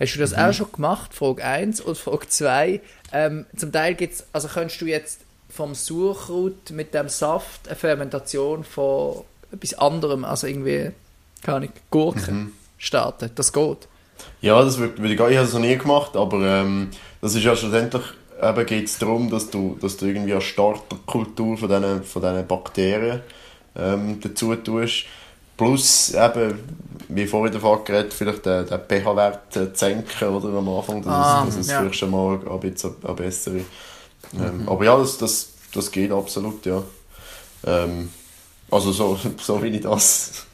[0.00, 1.14] Hast du das auch schon gemacht?
[1.14, 2.80] Frage 1 und Frage 2.
[3.12, 7.76] Ähm, zum Teil gibt es, also könntest du jetzt vom Suchrut mit dem Saft eine
[7.76, 10.90] Fermentation von etwas anderem, also irgendwie,
[11.42, 13.30] keine Ahnung, Gurken starten.
[13.34, 13.88] Das geht.
[14.40, 16.90] Ja, das würde würd ich gar Ich habe es noch nie gemacht, aber ähm,
[17.20, 18.02] das ist ja schlussendlich
[18.42, 22.46] eben geht es darum, dass du, dass du irgendwie eine Starterkultur von diesen, von diesen
[22.46, 23.20] Bakterien
[23.76, 25.04] ähm, dazu tust.
[25.56, 26.58] Plus eben,
[27.08, 31.54] wie vorhin davon geredet, vielleicht den, den pH-Wert senken oder, am Anfang, dass Ah, es,
[31.54, 31.78] dass es ja.
[31.80, 33.60] vielleicht schon mal ein bisschen eine bessere...
[34.34, 36.82] Ähm, Aber ja, das, das, das geht absolut, ja.
[37.64, 38.08] Ähm,
[38.72, 40.46] also so, so wie ich das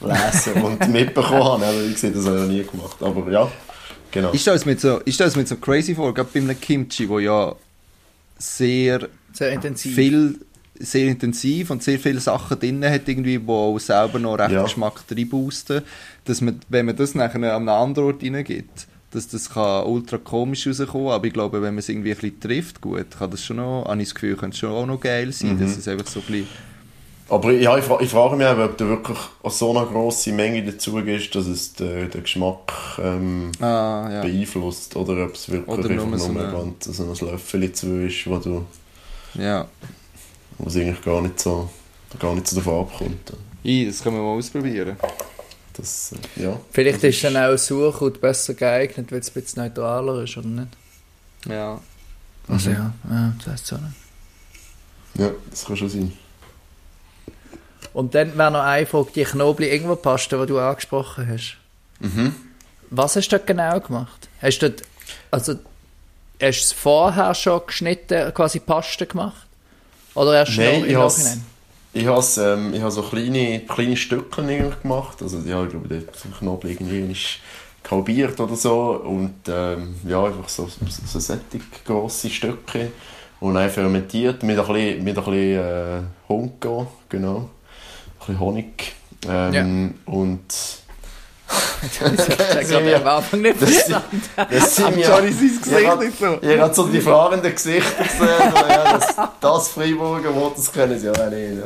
[0.00, 1.66] lese und mitbekommen habe.
[1.66, 2.96] Also, ich sehe das habe ich noch nie gemacht.
[3.02, 3.50] Aber ja,
[4.10, 4.30] genau.
[4.32, 6.60] Ich stelle es mir so, ich stelle es mir so crazy vor, gerade bei einem
[6.60, 7.54] Kimchi, wo ja
[8.38, 9.94] sehr Sehr intensiv.
[9.94, 10.38] viel,
[10.78, 14.62] sehr intensiv und sehr viele Sachen drin hat, irgendwie, wo auch selber noch recht Ja.
[14.64, 15.82] Geschmack reinboosten,
[16.24, 20.18] dass man, wenn man das nachher an einem anderen Ort reingibt, dass das kann ultra
[20.18, 23.44] komisch rauskommen, aber ich glaube, wenn man es irgendwie ein bisschen trifft, gut, kann das
[23.44, 25.60] schon noch, habe ich das Gefühl, könnte es schon auch noch geil sein, Mhm.
[25.60, 26.48] dass es einfach so ein bisschen,
[27.28, 30.62] Aber ja, ich, ich frage mich, eben, ob du wirklich an so eine grosse Menge
[30.62, 34.22] dazu gehst, dass es den, den Geschmack ähm, ah, ja.
[34.22, 34.94] beeinflusst.
[34.96, 37.72] Oder ob es wirklich Oder einfach nur nur so ein eine- ganz so ein Löffel
[37.72, 38.66] zu ist, wo du
[39.34, 39.66] ja.
[40.58, 41.70] wo es eigentlich gar nicht so,
[42.18, 43.32] gar nicht so davon abkommt.
[43.64, 44.96] I, das können wir mal ausprobieren.
[45.72, 46.60] Das, äh, ja.
[46.70, 50.46] Vielleicht das ist dann auch Suchrut besser geeignet, weil es ein bisschen neutraler ist, oder
[50.46, 50.68] nicht?
[51.48, 51.80] Ja.
[52.48, 53.94] Also ja, ja das heißt so nicht.
[55.14, 56.12] Ja, das kann schon sein.
[57.94, 61.56] Und dann wäre noch eine Frage, die Knoblauch-Ingwer-Paste, die du angesprochen hast.
[62.00, 62.34] Mhm.
[62.90, 64.28] Was hast du dort genau gemacht?
[64.42, 64.82] Hast du dort,
[65.30, 65.60] also, hast
[66.40, 69.46] du es vorher schon geschnitten, quasi Paste gemacht?
[70.14, 71.46] Oder erst Nein, noch ich im has- Nachhinein?
[71.96, 74.42] Ich habe ähm, ich habe so kleine, kleine Stücke
[74.82, 75.22] gemacht.
[75.22, 76.02] Also, ja, ich glaube, der
[76.38, 77.38] Knoblauch irgendwie ist
[77.88, 78.94] halbiert oder so.
[79.04, 82.90] Und ähm, ja, einfach so, so, so sättig grosse Stücke.
[83.38, 87.50] Und dann fermentiert mit ein bisschen, mit ein bisschen äh, Hongo, genau.
[88.26, 88.92] Ein bisschen Honig.
[89.28, 90.40] Ähm, Und
[91.82, 92.00] Ich
[92.72, 94.22] habe ich am Anfang nicht das, verstanden.
[94.50, 95.08] das sind ja...
[95.18, 96.38] Johnny sein Gesicht Ja, nicht so.
[96.42, 98.52] Ihr habt so die fahrenden Gesichter gesehen.
[98.68, 101.58] Ja, das, das Freiburger Wort, das kennen sie ja nicht.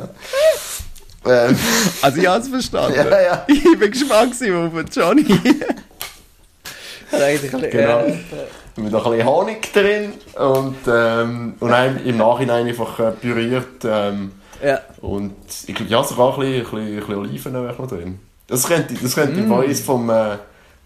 [1.25, 1.45] Ja.
[1.47, 1.57] Ähm,
[2.01, 2.95] Also ich habe es verstanden.
[3.09, 3.45] ja, ja.
[3.47, 4.39] Ich bin gespannt auf
[4.95, 5.25] Johnny.
[7.11, 7.99] Eigentlich ein bisschen, Genau.
[8.01, 8.17] äh,
[8.75, 13.83] Mit ein bisschen Honig drin und, ähm, und dann im Nachhinein einfach äh, püriert.
[13.85, 14.33] Ähm,
[14.63, 14.79] ja.
[15.01, 15.33] und
[15.67, 18.19] ich glaube, ja, sogar ein bisschen, ein bisschen, ein bisschen Oliven drin.
[18.47, 19.51] Das könnte, das könnte mm.
[19.51, 20.37] uns vom, äh,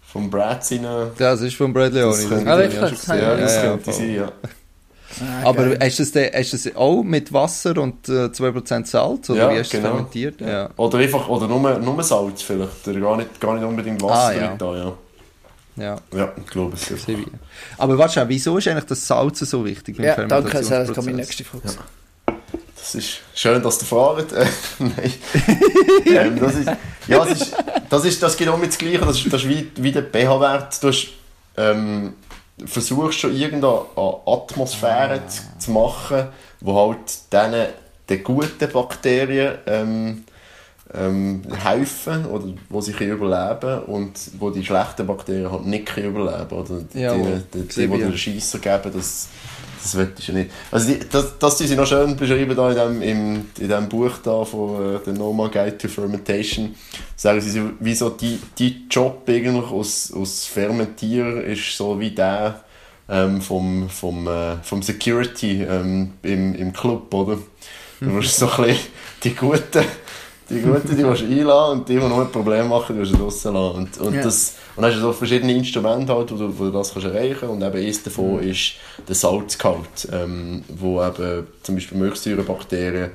[0.06, 0.86] vom Brad sein.
[1.16, 2.10] Das ist von Brad Leone.
[2.12, 2.80] Das könnte- Ah, ja wirklich?
[2.80, 3.18] schon gesehen.
[3.22, 3.94] Ja, das Ja, ja, könnte voll.
[3.94, 4.32] sein, ja.
[5.20, 5.78] Ah, Aber geil.
[5.80, 9.30] hast du, das, denn- hast du das auch mit Wasser und äh, 2% Salz?
[9.30, 9.94] Oder Ja, wie hast du es genau.
[9.94, 10.40] fermentiert?
[10.40, 10.70] Ja.
[10.76, 12.86] Oder einfach, oder nur, nur Salz vielleicht.
[12.88, 14.48] Oder gar nicht, gar nicht unbedingt Wasser Ah, ja.
[14.48, 14.92] drin da, ja.
[15.76, 15.96] ja.
[16.18, 16.88] Ja, ich glaube es.
[16.88, 17.16] Ja.
[17.78, 21.06] Aber warte schon, wieso ist eigentlich das Salz so wichtig beim ja, danke, das kommt
[21.06, 21.62] meine nächste Frage.
[21.64, 21.78] Das
[22.84, 24.32] das ist schön, dass du fragst.
[24.32, 24.46] Äh,
[24.78, 25.14] nein.
[26.04, 26.70] ähm, das ist,
[27.08, 27.56] ja, das ist,
[27.88, 28.98] das ist das genau mit das Gleiche.
[28.98, 30.82] Das ist, das ist wie, wie der pH-Wert.
[30.82, 31.08] Du hast,
[31.56, 32.12] ähm,
[32.66, 33.80] versuchst schon irgendeine
[34.26, 36.28] Atmosphäre zu, zu machen,
[36.60, 37.68] wo halt denen,
[38.10, 40.24] den guten Bakterien ähm,
[40.96, 46.08] ähm, helfen oder wo sie können überleben und wo die schlechten Bakterien halt nicht können
[46.08, 49.28] überleben oder die, Ja, die, die, die, die, den Scheisser geben, das,
[49.82, 50.50] das will ich ja nicht.
[50.70, 53.88] Also die, das, das die sie noch schön beschrieben da in dem, im, in dem
[53.88, 56.74] Buch da von äh, The Normal Guide to Fermentation,
[57.16, 62.10] sagen sie, so, wie so die, die Job eigentlich aus, aus Fermentieren ist so wie
[62.10, 62.64] der
[63.08, 67.38] ähm, vom, vom, äh, vom Security ähm, im, im Club, oder?
[68.00, 68.86] Du musst so ein bisschen
[69.22, 69.84] die Guten,
[70.50, 73.14] die Guten, die willst du einladen und die, die noch ein Problem machen, die willst
[73.14, 73.76] du draussen lassen.
[73.76, 74.22] Und, und, Ja.
[74.22, 77.08] das, und dann hast du so verschiedene Instrumente halt, wo du, wo du das kannst
[77.08, 78.72] erreichen und eben eines davon ist
[79.08, 83.10] der Salzgehalt, ähm, wo eben zum Beispiel Milchsäurebakterien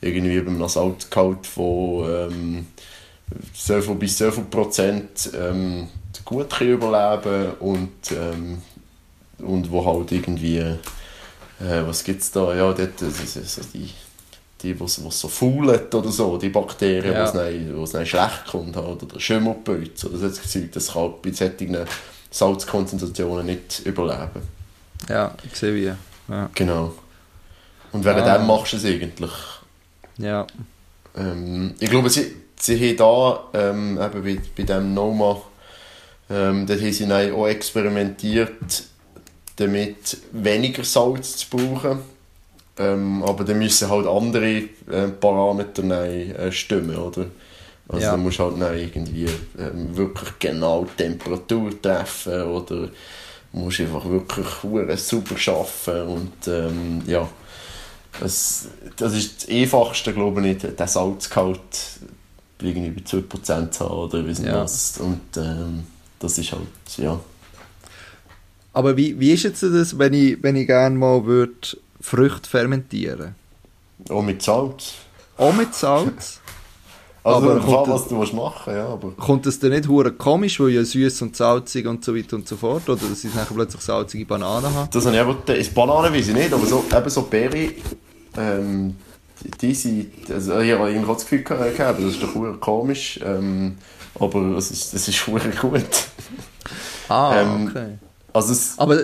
[0.00, 2.66] irgendwie bei einem Salzgehalt von ähm,
[3.54, 5.88] so viel bis so viel Prozent ähm,
[6.24, 8.58] gut können überleben und ähm,
[9.38, 10.76] und wo halt irgendwie äh,
[11.86, 13.90] was gibt's da ja dort das ist so die
[14.62, 17.22] die was was so faulet oder so die Bakterien Ja.
[17.24, 21.32] was nein was nein schlecht kommt halt oder Schimmelpilz oder solche Zeug das kann bei
[21.32, 21.76] solchen
[22.30, 24.42] Salzkonzentrationen nicht überleben
[25.08, 25.92] Ja, ich sehe wie.
[26.32, 26.50] Ja.
[26.54, 26.94] genau
[27.92, 28.38] und während Ah.
[28.38, 29.30] dem machst du es eigentlich
[30.18, 30.46] ja.
[31.16, 35.40] Ähm, ich glaube, sie, sie haben da, ähm, eben bei, bei dem Noma,
[36.30, 38.84] ähm, dort haben sie dann auch experimentiert,
[39.56, 41.98] damit weniger Salz zu brauchen.
[42.82, 44.48] Ähm, aber dann müssen halt andere
[44.90, 47.26] äh, Parameter dann, äh, stimmen, oder?
[47.88, 48.12] Also Ja.
[48.12, 49.26] dann musst du halt dann irgendwie
[49.58, 52.88] ähm, wirklich genau die Temperatur treffen oder
[53.52, 57.28] musst einfach wirklich hure super arbeiten und ähm, ja,
[58.20, 61.60] das, das ist das Einfachste, glaube ich, den Salzgehalt
[62.60, 64.62] irgendwie bei 2% zu haben oder wie Ja.
[64.62, 64.98] was.
[64.98, 65.84] Und ähm,
[66.18, 66.62] das ist halt,
[66.96, 67.18] ja.
[68.72, 73.34] Aber wie, wie ist jetzt das, wenn ich, wenn ich gerne mal würd Früchte fermentieren
[74.10, 74.92] Auch mit Salz.
[75.38, 76.40] Auch mit Salz?
[77.24, 79.12] Also, Aber aber kommt das- was du machen ja, aber...
[79.12, 82.48] Kommt das dann nicht hure komisch, weil ja süß und salzig und so weiter und
[82.48, 82.88] so fort?
[82.88, 84.88] Oder dass ich nachher plötzlich salzige Bananen habe?
[84.92, 87.76] Das habe ich eben, das Bananen weiß ich nicht, aber so, eben so Berry,
[88.36, 88.96] ähm,
[89.60, 93.78] die, sind, also ich habe irgendwie das Gefühl gehabt, das ist doch verdammt komisch, ähm,
[94.18, 95.84] aber es ist, es ist verdammt gut.
[97.08, 97.98] Ah, Ähm, okay.
[98.32, 98.98] Also es, Aber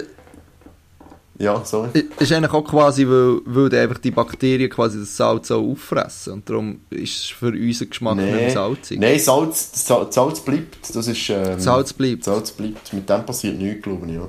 [1.39, 1.91] ja, sorry.
[1.95, 6.33] es ist eigentlich auch quasi, weil, weil einfach die Bakterien quasi das Salz auch auffressen.
[6.35, 8.99] Und darum ist es für unseren Geschmack nicht mehr salzig.
[8.99, 10.95] Nein, Salz, das Sal- Salz bleibt.
[10.95, 12.25] Das ist, ähm, Salz bleibt.
[12.25, 12.93] Salz bleibt.
[12.93, 14.15] Mit dem passiert nichts, glaube ich.
[14.15, 14.29] Ja.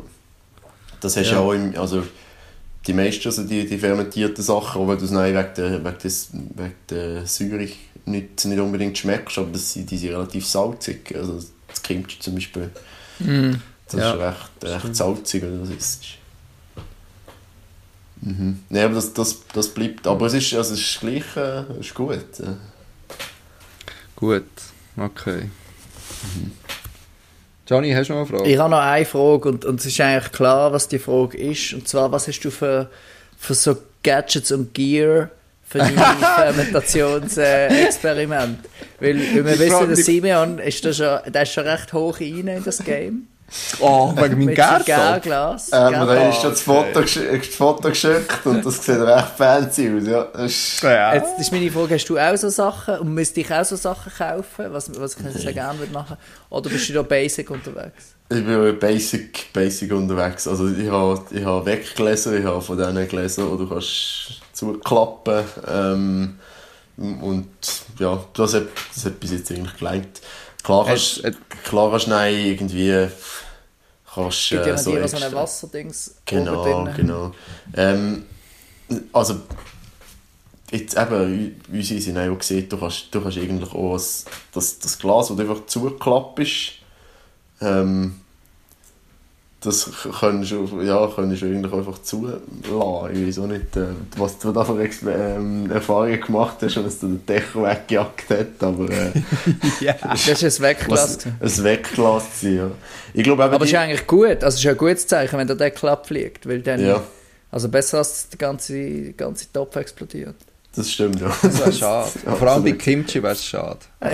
[1.02, 1.40] Das hast du Ja.
[1.40, 2.04] ja auch im, also
[2.86, 6.30] die meisten, also die, die fermentierten Sachen, auch wenn du es wegen der, wegen des,
[6.34, 7.68] wegen der Säure
[8.06, 11.14] nicht, nicht unbedingt schmeckst, aber das, die sind relativ salzig.
[11.16, 12.70] Also das Kimchi zum Beispiel,
[13.20, 14.14] das Ja.
[14.14, 16.04] ist recht, recht salzig, du das isst.
[18.22, 18.60] Mhm.
[18.70, 20.06] Nein, aber das, das, das bleibt.
[20.08, 22.20] Aber es ist, also es ist gleich äh, es ist gut.
[22.40, 22.58] ja.
[24.16, 24.44] Gut,
[24.98, 25.50] okay.
[27.68, 28.50] Johnny, hast du noch eine Frage?
[28.50, 31.74] Ich habe noch eine Frage und, und es ist eigentlich klar, was die Frage ist.
[31.74, 32.90] Und zwar, was hast du für,
[33.38, 35.30] für so Gadgets und Gear
[35.64, 35.98] für deine
[36.36, 38.60] Fermentationsexperiment?
[39.00, 42.20] weil, weil wir Ich wissen, der Simeon ist, da schon, der ist schon recht hoch
[42.20, 43.28] rein in das Game.
[43.80, 44.86] Oh, wegen meinem Gärtopf?
[44.86, 45.70] Gärglas.
[45.74, 50.08] Ähm, da ist schon das Foto, das Foto geschickt und das sieht recht fancy aus.
[50.08, 50.24] Ja.
[50.34, 51.14] Das ist, Ja.
[51.16, 54.12] Jetzt ist meine Frage, hast du auch so Sachen und müsste ich auch so Sachen
[54.18, 56.18] kaufen, was, was ich sehr gerne würde machen
[56.50, 58.16] Oder bist du da basic unterwegs?
[58.32, 60.48] ich bin basic, basic unterwegs.
[60.48, 65.44] Also ich habe ich habe Weggläser, ich habe von diesen Gläsern, wo du kannst zuklappen
[65.68, 66.40] ähm,
[66.98, 67.48] und
[67.98, 70.22] ja, das hat, das hat bis jetzt eigentlich gelangt.
[70.64, 71.24] Klar kannst,
[71.64, 73.08] klar kannst du dann irgendwie
[74.16, 77.32] kannst, äh, so die, so extra- Wasserdings Genau, genau.
[77.76, 78.26] Ähm,
[79.14, 79.42] also,
[80.72, 84.80] jetzt eben, wie sie sind auch gesehen, du kannst, du kannst eigentlich auch das, das,
[85.00, 86.40] Glas, das einfach zugeklappt
[87.62, 88.20] ähm,
[89.62, 92.42] das kannst du, ja, kannst du eigentlich einfach zulassen.
[92.64, 97.00] Ich weiß auch nicht, äh, was du da für ähm, Erfahrungen gemacht hast und dass
[97.00, 99.12] du den Deckel weggejagt hat, aber äh,
[99.82, 99.96] ja.
[100.02, 101.26] Das ist ein Wegglas.
[101.40, 102.72] was, ein Wegglas gewesen, ja.
[103.14, 105.48] Ich glaube eben, Aber es ist eigentlich gut, also es ist ein gutes Zeichen, wenn
[105.48, 107.04] der Deckel abfliegt, weil dann, ja,
[107.52, 110.36] also besser als der ganze, ganze Topf explodiert.
[110.74, 111.36] das stimmt, ja.
[111.42, 112.10] Das wäre schade.
[112.26, 112.72] Ja, Vor allem bei.
[112.74, 113.80] Kimchi wäre es schade.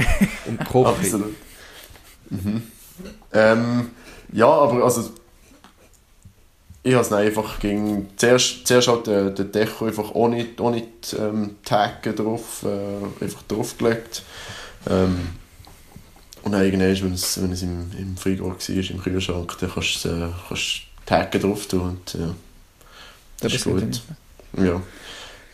[0.48, 0.89] Und Kochi.
[0.89, 1.36] Absolut.
[2.32, 2.64] Mhm.
[3.32, 3.89] Ähm,
[4.32, 5.12] ja, aber also
[6.86, 11.16] ich habe es einfach ging zuerst, zuerst halt den, den Deko einfach ohne, ohne die,
[11.16, 14.22] ähm, Taggen drauf, äh, einfach draufgelegt.
[14.88, 15.30] Ähm,
[16.44, 20.06] und dann irgendwann, wenn es, wenn es im, im Frigor war, im Kühlschrank, dann kannst
[20.06, 22.36] du äh, kannst Taggen drauf tun und ja,
[23.40, 24.02] das ist gut.
[24.56, 24.80] Ja.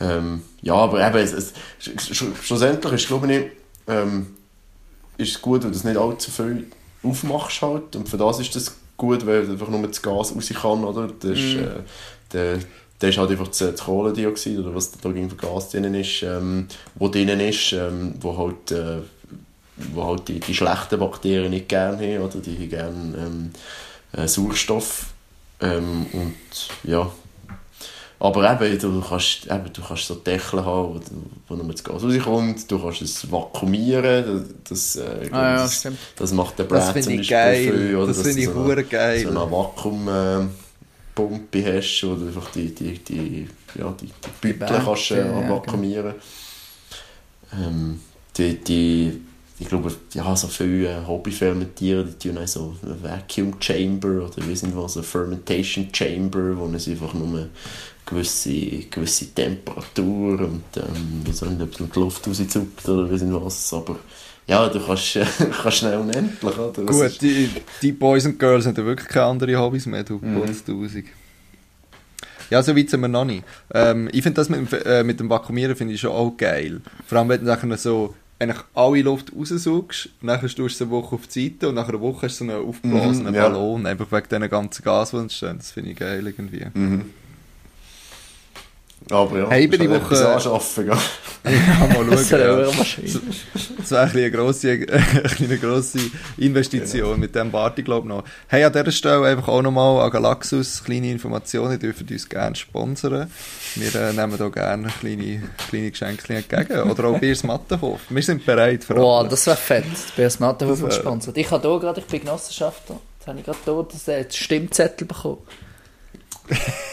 [0.02, 1.54] Ähm, ja, aber eben, es, es,
[2.44, 3.46] schlussendlich ist, glaube ich,
[3.88, 4.36] ähm,
[5.18, 6.68] ist es gut, wenn du es nicht allzu viel
[7.04, 7.96] aufmachst halt.
[7.96, 11.08] Und für das ist das gut, weil einfach nur das Gas raus kann, oder?
[11.08, 11.60] Das ist, mm.
[11.60, 11.70] äh,
[12.32, 12.60] der,
[13.02, 16.68] der ist halt einfach das, das Kohlendioxid, oder was da für Gas drin ist, ähm,
[16.95, 18.99] wo drin ist, ähm, wo halt, äh,
[19.93, 23.52] wo halt die, die schlechten Bakterien nicht gerne haben, oder die gerne ähm,
[24.14, 25.08] äh, Sauerstoff.
[25.60, 26.36] Ähm, und
[26.84, 27.12] ja,
[28.22, 30.99] aber eben, du kannst, eben, du kannst so Deckel haben, wo,
[31.47, 36.32] wo nur das Gas rauskommt, du kannst es vakuumieren, das, äh, ah, ja, das, das,
[36.32, 37.63] macht der Brad zum Beispiel geil.
[37.63, 37.95] viel.
[37.95, 39.24] Oder das finde ich so, geil.
[39.24, 44.11] So eine Vakuumpumpe äh, hast, wo du einfach die, die, die, ja, die,
[44.43, 46.13] die Beutel kannst äh, ja, vakuumieren.
[47.49, 47.67] Genau.
[47.67, 48.01] Ähm,
[48.38, 49.19] die, die
[49.62, 54.55] ich glaube, ja, so viele Hobbyfermentieren, die tun auch so ein Vacuum Chamber oder wie
[54.55, 57.49] sind was, eine Fermentation Chamber, wo es einfach nur
[58.03, 63.72] gewisse, gewisse Temperatur und ähm, wie soll nicht, die Luft rauszupft oder wie sind was,
[63.72, 63.99] aber
[64.47, 65.26] ja, du kannst, äh,
[65.62, 66.84] kannst schnell unendlich, oder?
[66.84, 67.22] Gut, ist...
[67.22, 67.51] die,
[67.84, 70.41] die Boys and Girls haben ja wirklich keine anderen Hobbys mehr, du mhm.
[72.49, 73.43] Ja, so weit sind wir noch nicht.
[73.74, 76.82] Ähm, ich finde das mit, äh, mit dem Vakuumieren finde ich schon auch geil.
[77.05, 80.89] Vor allem, wenn du so eigentlich alle Luft raussaugst, und dann tust du es eine
[80.89, 83.50] Woche auf die Seite und nach einer Woche hast du so einen aufgeblasenen mhm, ja.
[83.50, 85.58] Ballon, einfach wegen diesen ganzen Gas, die entstehen.
[85.58, 86.66] Das finde ich geil irgendwie.
[86.74, 87.06] Mhm.
[89.12, 90.91] Aber ja, hey, die Woche anschaffen.
[91.43, 92.12] Ja, mal schauen.
[92.12, 92.72] das wäre
[93.89, 94.01] ja.
[94.03, 94.86] eine grosse,
[95.39, 95.97] eine grosse
[96.38, 98.24] Investition mit dem Party, glaube ich, noch.
[98.47, 102.55] Hey, an dieser Stelle einfach auch nochmal an Galaxus kleine Informationen, die dürfen uns gerne
[102.55, 103.32] sponsern.
[103.74, 106.91] Wir äh, nehmen da gerne kleine, kleine Geschenke entgegen.
[106.91, 108.01] Oder auch Biers Mattenhof.
[108.09, 109.86] Wir sind bereit für Boah, das wäre fett.
[110.16, 111.38] Biers Mattenhof gesponsert.
[111.38, 115.39] Ich habe hier gerade, ich bin Genossenschafter, jetzt habe ich gerade hier den Stimmzettel bekommen.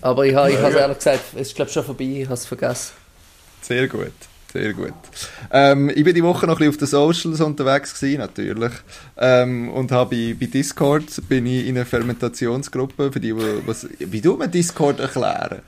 [0.00, 2.46] Aber ich habe ich es ehrlich gesagt, es ist glaube schon vorbei, ich habe es
[2.46, 2.92] vergessen.
[3.62, 4.12] Sehr gut.
[4.52, 4.92] Sehr gut.
[5.50, 8.72] Ähm, ich bin die Woche noch ein bisschen auf den Socials unterwegs gewesen, natürlich.
[9.16, 14.20] Ähm, und habe bei, bei Discord bin ich in einer Fermentationsgruppe, für die, was, wie
[14.20, 15.62] tut man Discord erklären?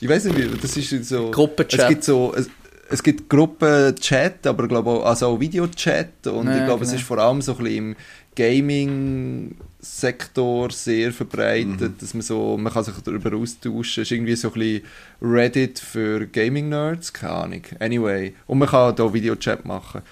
[0.00, 1.30] Ich weiß nicht, wie, das ist so...
[1.30, 1.80] Gruppenchat.
[1.80, 2.32] Es gibt so...
[2.34, 2.48] Es,
[2.88, 6.82] es gibt Gruppenchat, aber glaube auch, also auch Videochat und ja, ich glaube, genau.
[6.82, 7.96] es ist vor allem so ein bisschen
[8.36, 11.98] im Gaming-Sektor sehr verbreitet, mhm.
[11.98, 14.84] dass man so, man kann sich darüber austauschen, es ist irgendwie so ein bisschen
[15.20, 20.02] Reddit für Gaming-Nerds, keine Ahnung, anyway, und man kann da Videochat machen.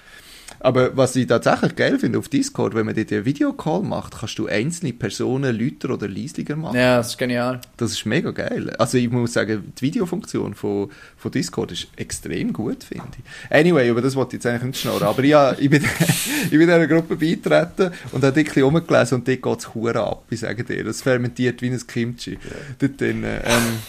[0.63, 4.37] Aber was ich tatsächlich geil finde auf Discord, wenn man dir den Videocall macht, kannst
[4.37, 6.77] du einzelne Personen lauter oder leisiger machen.
[6.77, 7.59] Ja, das ist genial.
[7.77, 8.69] Das ist mega geil.
[8.77, 13.51] Also ich muss sagen, die Videofunktion von, von Discord ist extrem gut, finde ich.
[13.51, 15.07] Anyway, über das wollte ich jetzt eigentlich nicht schnurren.
[15.07, 15.83] Aber ja, ich bin,
[16.45, 20.23] ich bin dieser Gruppe beitreten und habe ein bisschen rumgelesen und dort geht es ab,
[20.29, 20.83] ich sage dir.
[20.83, 22.33] Das fermentiert wie ein Kimchi.
[22.33, 22.37] Ja.
[22.77, 23.79] Dort dann, ähm,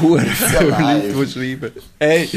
[0.00, 1.72] Huren viele Leute, die schreiben.
[1.98, 2.28] Hey,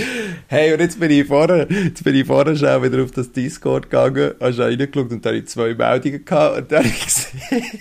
[0.47, 3.89] hey, und jetzt bin ich vorher, jetzt bin ich vorher schon wieder auf das Discord
[3.89, 7.79] gegangen, hast reingeschaut und da hatte ich zwei Meldungen gehabt und dann habe ich gesehen,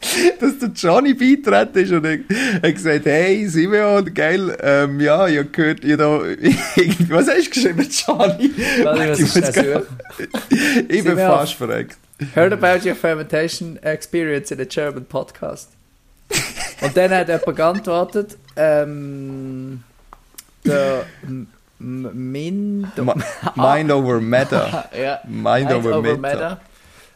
[0.40, 2.18] dass der Johnny beitreten ist und er
[2.62, 6.20] hat gesagt, hey Simeon, geil, ähm, ja, ich habe gehört, you know,
[7.08, 8.50] was hast du geschrieben, Johnny?
[8.82, 9.36] Was ich,
[10.88, 11.98] ich bin fast verreckt.
[12.34, 15.77] Heard about your fermentation experience in a German podcast.
[16.80, 19.82] Und dann hat jemand geantwortet, ähm,
[20.64, 21.04] der
[21.80, 22.88] Mind,
[23.54, 24.88] mind over Meta.
[24.92, 25.20] yeah.
[25.28, 26.60] Mind, over, over Meta.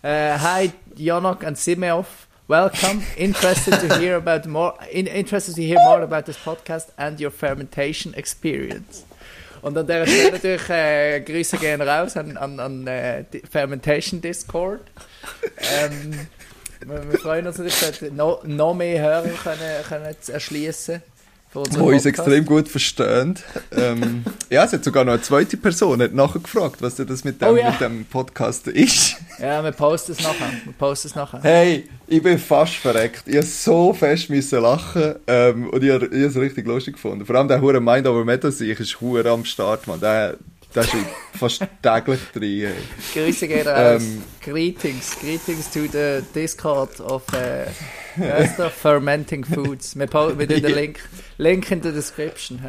[0.03, 0.35] meta.
[0.35, 2.07] Uh, hi, Jonok and Simeov.
[2.47, 3.03] Welcome.
[3.17, 4.75] Interested to hear about more.
[4.93, 9.05] In, interested to hear more about this podcast and your fermentation experience.
[9.63, 14.83] Und an der Stelle natürlich äh, Grüße gehen raus an, an, an äh, Fermentation Discord.
[15.59, 16.29] Ähm,
[16.87, 21.03] wir, wir, freuen uns natürlich, noch, noch mehr Hörer können, können erschließen
[21.55, 23.39] wo uns extrem gut verstehen.
[23.77, 27.43] ähm, ja, es hat sogar noch eine zweite Person hat nachher gefragt, was das mit
[27.43, 27.71] dem, oh, yeah.
[27.71, 29.17] mit dem Podcast ist.
[29.39, 30.51] Ja, wir posten es nachher.
[30.65, 31.41] Wir posten es nachher.
[31.43, 33.25] Hey, ich bin fast verreckt.
[33.27, 37.27] Ich musste so fest müssen lachen ähm, und ich habe es richtig lustig gefunden.
[37.27, 40.01] Vor allem der hure Mind Over Meta sich ist hure am Start, man.
[40.01, 40.37] Der,
[40.75, 40.93] der ist
[41.39, 42.73] fast täglich drin.
[43.13, 44.03] Grüße gehen raus.
[44.03, 49.97] Ähm, greetings, greetings to the Discord of uh, Fermenting Foods.
[49.97, 51.01] Wir, tun den Link,
[51.39, 52.61] Link in the description.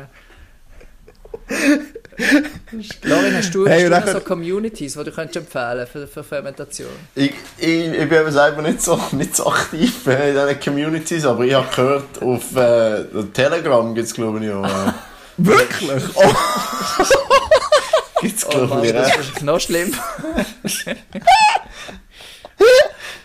[3.04, 6.89] Lorin, hast du, Hey, hast du so Communities, die du könntest empfehlen für, für Fermentation?
[7.16, 11.43] Ich, ich, ich bin eben selber nicht so, nicht so aktiv in diesen Communities, aber
[11.43, 14.66] ich habe gehört, auf äh, Telegram gibt es glaube ich auch.
[14.66, 14.93] Äh,
[15.38, 16.04] Wirklich?
[16.16, 17.14] Oh,
[18.24, 19.19] gibt es Oh glaube ich das recht.
[19.36, 19.93] ist noch schlimm.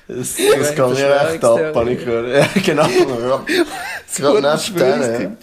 [0.09, 2.55] Das, das kann ich recht ab, habe ich gehört.
[2.57, 2.87] Ja, genau.
[2.89, 3.45] Ja.
[4.17, 5.37] Gerade neben denen.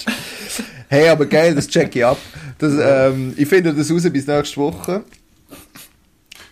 [0.89, 2.17] Hey, aber geil, das check ich ab.
[2.57, 5.03] Das, ähm, ich finde das raus bis nächste Woche.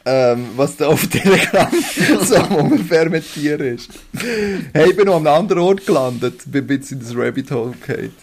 [0.05, 1.69] Ähm, was da auf Telegram
[2.23, 3.89] so am Fermentieren ist.
[4.73, 6.41] Hey, ich bin noch an einem anderen Ort gelandet.
[6.45, 8.13] Bin ein bisschen in das Rabbit Hole gefallen.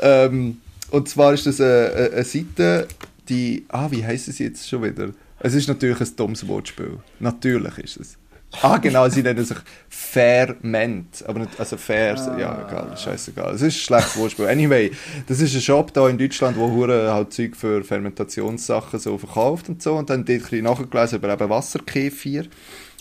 [0.00, 0.60] Ähm,
[0.90, 2.86] und zwar ist das eine, eine Seite,
[3.28, 3.64] die.
[3.68, 5.10] Ah, wie heisst es jetzt schon wieder?
[5.40, 6.98] Es ist natürlich ein dummes Wortspiel.
[7.20, 8.18] Natürlich ist es.
[8.62, 9.56] Ah, genau, sie nennen sich
[9.88, 11.24] Ferment.
[11.26, 13.54] Aber nicht, also Fair, ja, egal, scheißegal.
[13.54, 14.46] Es ist ein schlechtes Wortspiel.
[14.46, 14.92] Anyway,
[15.26, 19.68] das ist ein Shop da in Deutschland, wo hure halt Zeug für Fermentationssachen so verkauft
[19.68, 19.94] und so.
[19.94, 22.46] Und dann dort ein bisschen nachgelesen über eben Wasserkefir,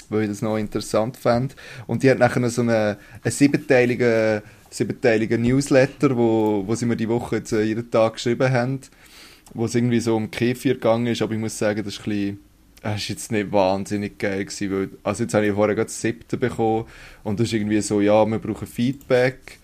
[0.09, 1.55] weil ich das noch interessant fand.
[1.87, 7.09] Und die hat nachher so einen, einen siebenteiligen, siebenteiligen Newsletter, wo, wo sie mir die
[7.09, 8.79] Woche jetzt äh, jeden Tag geschrieben haben,
[9.53, 11.21] wo es irgendwie so um Kefir gegangen ist.
[11.21, 12.39] Aber ich muss sagen, das ist ein bisschen
[12.83, 16.01] es ist jetzt nicht wahnsinnig geil gewesen, weil, also jetzt habe ich vorher gerade das
[16.01, 16.85] siebte bekommen
[17.23, 19.59] und das ist irgendwie so, ja, wir brauchen Feedback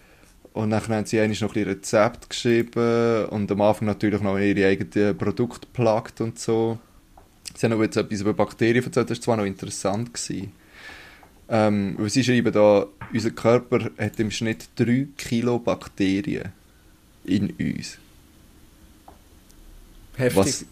[0.54, 4.66] und dann haben sie eigentlich noch ein Rezept geschrieben und am Anfang natürlich noch ihre
[4.68, 6.80] eigenen Produkte plagt und so.
[7.56, 10.14] Sie haben aber jetzt etwas über Bakterien erzählt, das war zwar noch interessant.
[10.14, 10.54] Gewesen.
[11.50, 16.54] Ähm, weil sie schreiben da, unser Körper hat im Schnitt 3 Kilo Bakterien
[17.26, 17.98] in uns.
[20.20, 20.38] Heftig.
[20.38, 20.66] Was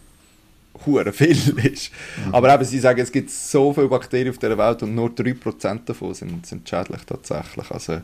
[0.86, 1.92] hure viel ist.
[2.32, 5.86] Aber eben, sie sagen, es gibt so viele Bakterien auf dieser Welt und nur 3%
[5.86, 7.72] davon sind, sind schädlich tatsächlich.
[7.72, 8.02] Also,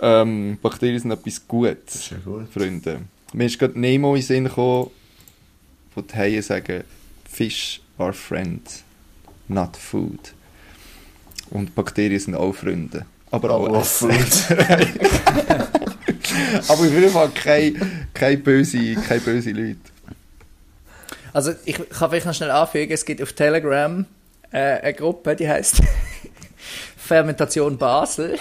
[0.00, 2.48] ähm, Bakterien sind etwas Gutes, ist ja gut.
[2.52, 3.00] Freunde.
[3.32, 4.90] Mir ist gerade Nemo in den Sinn gekommen,
[5.94, 6.84] wo die Haie sagen,
[7.28, 8.84] Fish are friends,
[9.48, 10.34] not food.
[11.50, 13.06] Und Bakterien sind auch Freunde.
[13.30, 14.10] Aber auch Essen.
[14.10, 14.58] Food.
[16.68, 17.74] Aber auf jeden Fall keine,
[18.14, 19.76] keine, böse, keine böse Leute.
[21.32, 24.04] Also ich kann vielleicht noch schnell anfügen, es gibt auf Telegram
[24.50, 25.82] äh, eine Gruppe, die heißt
[26.96, 28.38] Fermentation Basel.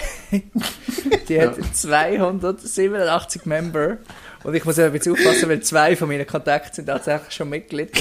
[1.29, 3.97] die hat 287 Member.
[4.43, 7.49] Und ich muss ja ein bisschen aufpassen, weil zwei von meinen Kontakten sind tatsächlich schon
[7.49, 7.91] Mitglied.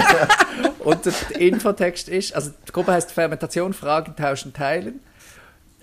[0.80, 5.00] Und der Infotext ist, also die Gruppe heißt Fermentation, Fragen, Tauschen, Teilen.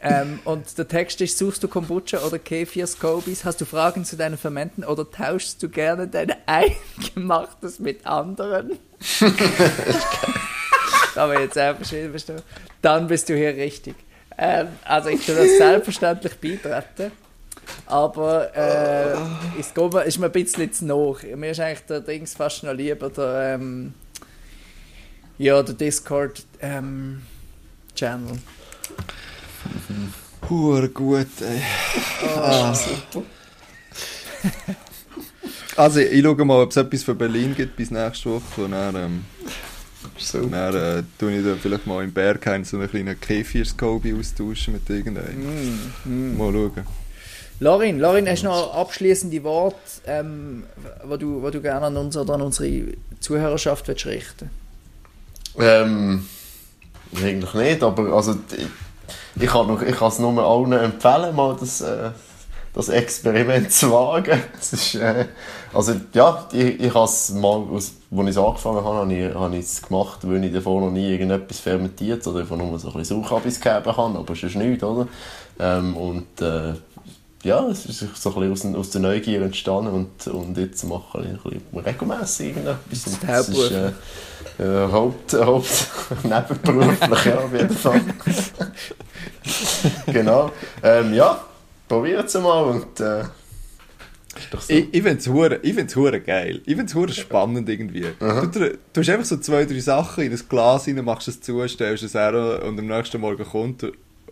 [0.06, 3.46] Ähm, und der Text ist, suchst du Kombucha oder Kefir Scobies?
[3.46, 8.78] Hast du Fragen zu deinen Fermenten oder tauschst du gerne dein Eingemachtes mit anderen?
[11.14, 12.14] Kann man jetzt einfach schön.
[12.82, 13.96] Dann bist du hier richtig.
[14.38, 17.12] Ähm, also ich tue das selbstverständlich beitreten.
[17.86, 19.16] Aber äh,
[19.58, 21.24] ich glaube, ist mir ein bisschen zu noch.
[21.24, 23.94] Mir ist eigentlich der Dings fast noch lieber, der, ähm,
[25.38, 27.22] ja, der Discord ähm,
[30.50, 31.62] Hure gut, ey.
[32.38, 32.76] Ah.
[35.76, 38.66] Also, ich schaue mal, ob es etwas für Berlin gibt bis nächste Woche.
[38.66, 39.26] Und dann, ähm,
[40.18, 40.46] So.
[40.46, 44.90] dann äh, tue ich dann vielleicht mal im Berghain so einen kleinen Kefir-Scoby austauschen mit
[44.90, 45.82] irgendeinem.
[46.04, 46.86] Mm, Mal schauen.
[47.60, 50.64] Lorin, Lorin, hast du noch abschließende Worte, ähm,
[51.06, 54.50] wo du, wo du gerne an uns oder an unsere Zuhörerschaft willst richten
[55.58, 56.28] Ähm,
[57.16, 58.36] eigentlich nicht, aber also,
[59.36, 62.12] ich, kann noch- ich kann es nur allen empfehlen, mal das, äh,
[62.74, 64.42] das Experiment zu wagen.
[64.56, 65.26] Das ist, äh,
[65.74, 69.56] also ja, ich, ich habe es mal, als ich es angefangen habe, habe ich, habe
[69.58, 72.94] ich es gemacht, weil ich davor noch nie irgendetwas fermentiert oder einfach nur so ein
[72.98, 75.08] bisschen Sauchabis gegeben habe, aber es ist nichts, oder?
[75.60, 76.74] Ähm, und äh,
[77.44, 81.20] ja, es ist so ein bisschen aus, aus der Neugier entstanden und, und jetzt mache
[81.22, 82.78] ich ein bisschen regelmässig irgendetwas.
[82.90, 83.72] Das ist Und der Hauptberuf.
[84.60, 85.88] äh, äh, Haupt, Haupt
[86.24, 88.02] nebenberuflich, ja, auf jeden Fall.
[90.08, 90.52] genau.
[90.82, 91.44] Ähm, ja,
[91.88, 93.24] probiert es mal und äh,
[94.50, 94.74] so.
[94.74, 96.62] Ich, ich finde es hure, ich find's hure geil.
[96.66, 98.08] Ich finde es hure spannend irgendwie.
[98.20, 101.66] Du, du, hast einfach so zwei, drei Sachen in ein Glas rein, machst es zu,
[101.68, 103.86] stellst es her und am nächsten Morgen kommt,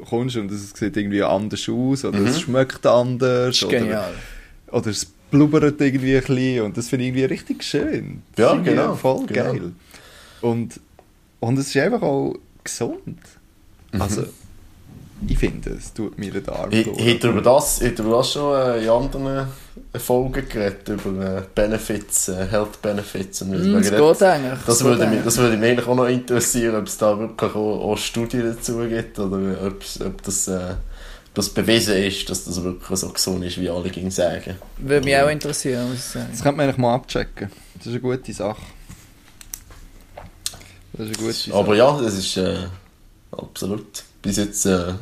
[0.10, 3.48] kommst du und es sieht irgendwie anders aus oder es schmeckt anders.
[3.48, 4.14] Das ist oder, genial.
[4.72, 8.24] Oder es blubbert irgendwie ein bisschen und das finde ich irgendwie richtig schön.
[8.36, 9.54] Das Ja, genau, Voll genau.
[9.54, 9.72] geil.
[10.42, 10.80] Und,
[11.40, 13.20] und es ist einfach auch gesund.
[14.00, 14.26] Also,
[15.28, 16.88] ich finde, es tut mir den Arm ich
[17.24, 19.48] über das, über das schon äh, in anderen
[19.94, 23.42] Folgen geredet, über äh, Benefits, äh, Health Benefits.
[23.42, 24.60] Und Mm, das geht eigentlich.
[24.66, 25.24] Das würde, mich, eigentlich.
[25.24, 28.78] das würde mich eigentlich auch noch interessieren, ob es da wirklich auch, auch Studien dazu
[28.88, 30.76] gibt oder ob, ob, das, äh,
[31.34, 34.56] das bewiesen ist, dass das wirklich so gesund ist, wie alle gegen sagen.
[34.78, 36.28] Würde mich auch interessieren, muss ich sagen.
[36.32, 37.52] Das könnte man eigentlich mal abchecken.
[37.76, 38.62] Das ist eine gute Sache.
[40.94, 41.54] Das ist eine gute Sache.
[41.54, 42.58] Aber ja, das ist äh,
[43.32, 44.04] absolut.
[44.22, 44.94] Bis jetzt äh,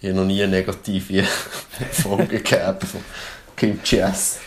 [0.00, 1.24] ich noch nie eine negative
[1.92, 3.00] Folge gehabt von
[3.56, 4.38] Kim Chess.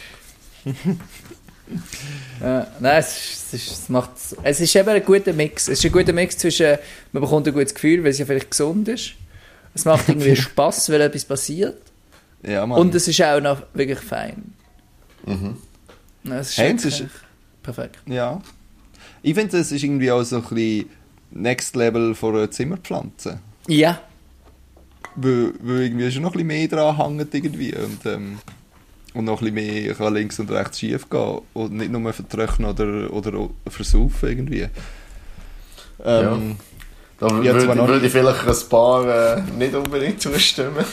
[2.42, 4.12] Ja, nein, es, ist, es, es, macht,
[4.44, 5.68] es ist eben ein guter Mix.
[5.68, 6.78] Es ist ein guter Mix zwischen,
[7.12, 9.14] man bekommt ein gutes Gefühl, weil es ja vielleicht gesund ist.
[9.74, 11.82] Es macht irgendwie Spass, weil etwas passiert.
[12.44, 12.80] Ja, Mann.
[12.80, 14.54] Und es ist auch noch wirklich fein.
[15.26, 15.58] Mhm.
[16.32, 17.04] Es ist, Hey, es ist-
[17.64, 17.98] perfekt.
[18.06, 18.42] Ja.
[19.22, 20.90] Ich finde, das ist irgendwie auch so ein bisschen
[21.32, 23.40] Next Level von einer Zimmerpflanze.
[23.68, 24.02] Ja,
[25.16, 27.76] Weil, weil irgendwie schon noch ein bisschen mehr dran hängt irgendwie.
[27.76, 28.40] Und, ähm,
[29.14, 31.42] und noch ein bisschen mehr kann links und rechts schief gehen.
[31.54, 34.68] Und nicht nur vertrocknen oder, oder versaufen irgendwie.
[36.04, 36.56] Ähm,
[37.20, 40.86] Da würde, würde ich vielleicht ein paar äh, nicht unbedingt zustimmen.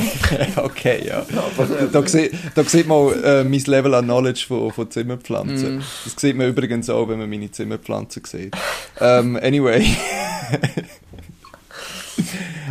[0.56, 1.24] okay, ja.
[1.58, 5.78] Aber, äh, Da sieht, da sieht man äh, mein Level an Knowledge von, von Zimmerpflanzen.
[5.78, 5.82] Mm.
[6.04, 8.54] Das sieht man übrigens auch, wenn man meine Zimmerpflanzen sieht.
[9.00, 9.82] Ähm, anyway.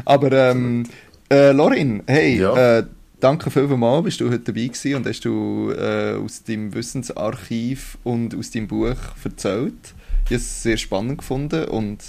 [0.05, 0.85] Aber ähm,
[1.31, 2.77] äh, Lorin, hey, Ja.
[2.79, 2.83] äh,
[3.19, 8.35] danke vielmals, bist du heute dabei gewesen und hast du äh, aus deinem Wissensarchiv und
[8.35, 9.73] aus deinem Buch erzählt.
[10.25, 11.99] Ich habe es sehr spannend gefunden und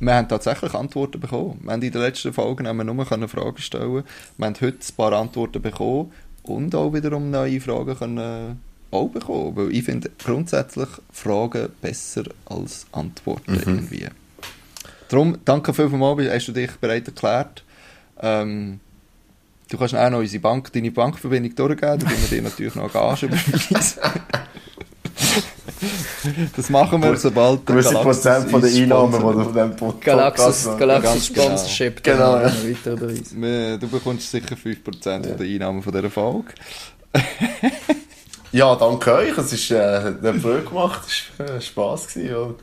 [0.00, 1.60] wir haben tatsächlich Antworten bekommen.
[1.62, 4.04] Wir haben in den letzten Folgen haben wir nur können Fragen stellen
[4.36, 9.56] Wir haben heute ein paar Antworten bekommen und auch wiederum neue Fragen können auch bekommen.
[9.56, 14.08] Weil ich finde grundsätzlich Fragen besser als Antworten irgendwie.
[15.08, 17.62] Darum, danke vielmals, hast du dich bereit erklärt.
[18.20, 18.80] Ähm,
[19.68, 23.26] du kannst auch noch unsere Bank, deine Bankverbindung durchgeben, dann wir dir natürlich noch Gage
[23.26, 24.00] überweisen.
[26.56, 29.38] das machen wir, sobald der gewisse Prozent von den uns Einnahmen, die sponsert.
[29.38, 30.78] du von diesem Podcast.
[30.78, 31.44] Galaxis Ganz genau.
[31.46, 32.02] Sponsorship.
[32.04, 32.42] Genau, ja.
[32.44, 33.00] Weiter.
[33.32, 36.48] Wir- Du bekommst sicher 5% von der Einnahmen von dieser Folge.
[38.52, 39.36] Ja, danke euch.
[39.36, 41.00] Es ist, äh, hat nicht Freude gemacht.
[41.08, 42.06] Es war äh, Spass.
[42.08, 42.56] Gewesen, und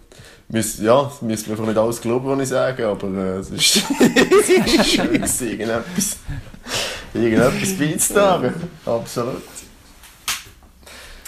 [0.47, 3.75] müsst, ja, müsst mir einfach nicht alles glauben, was ich sage, aber äh, es ist,
[3.99, 6.17] es ist schön gewesen, irgendetwas,
[7.13, 8.53] irgendetwas beizutragen.
[8.85, 9.41] Absolut.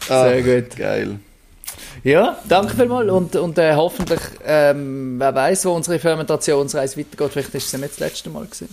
[0.09, 0.75] Ah, Sehr gut.
[0.77, 1.19] Geil.
[2.03, 7.55] Ja, danke vielmals und, und äh, hoffentlich, ähm, wer weiß, wo unsere Fermentationsreise weitergeht, vielleicht
[7.55, 8.69] ist es ja nicht das letzte Mal gewesen.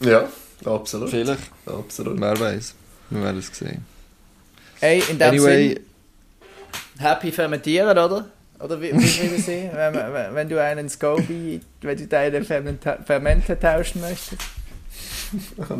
[0.00, 0.28] Ja,
[0.64, 1.10] absolut.
[1.10, 1.42] Vielleicht.
[1.66, 2.20] Absolut.
[2.20, 2.74] Wer weiß.
[3.10, 3.84] Wir werden es sehen.
[4.80, 5.80] Ey, in dem Anyway, Sinn,
[6.98, 8.26] happy fermentieren, oder?
[8.60, 9.70] Oder wie, wie ich sehen?
[9.74, 14.42] wenn, wenn, wenn du einen Scoby, wenn du deine Fermenta Fermente tauschen möchtest,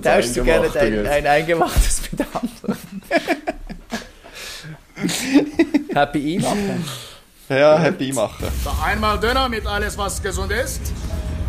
[0.03, 2.79] tauschst du gerne dein, ein eingemachtes mit anderen.
[5.95, 6.85] Happy E-Machen.
[7.49, 8.47] ja, happy machen.
[8.65, 10.81] Da einmal Döner mit alles, was gesund ist.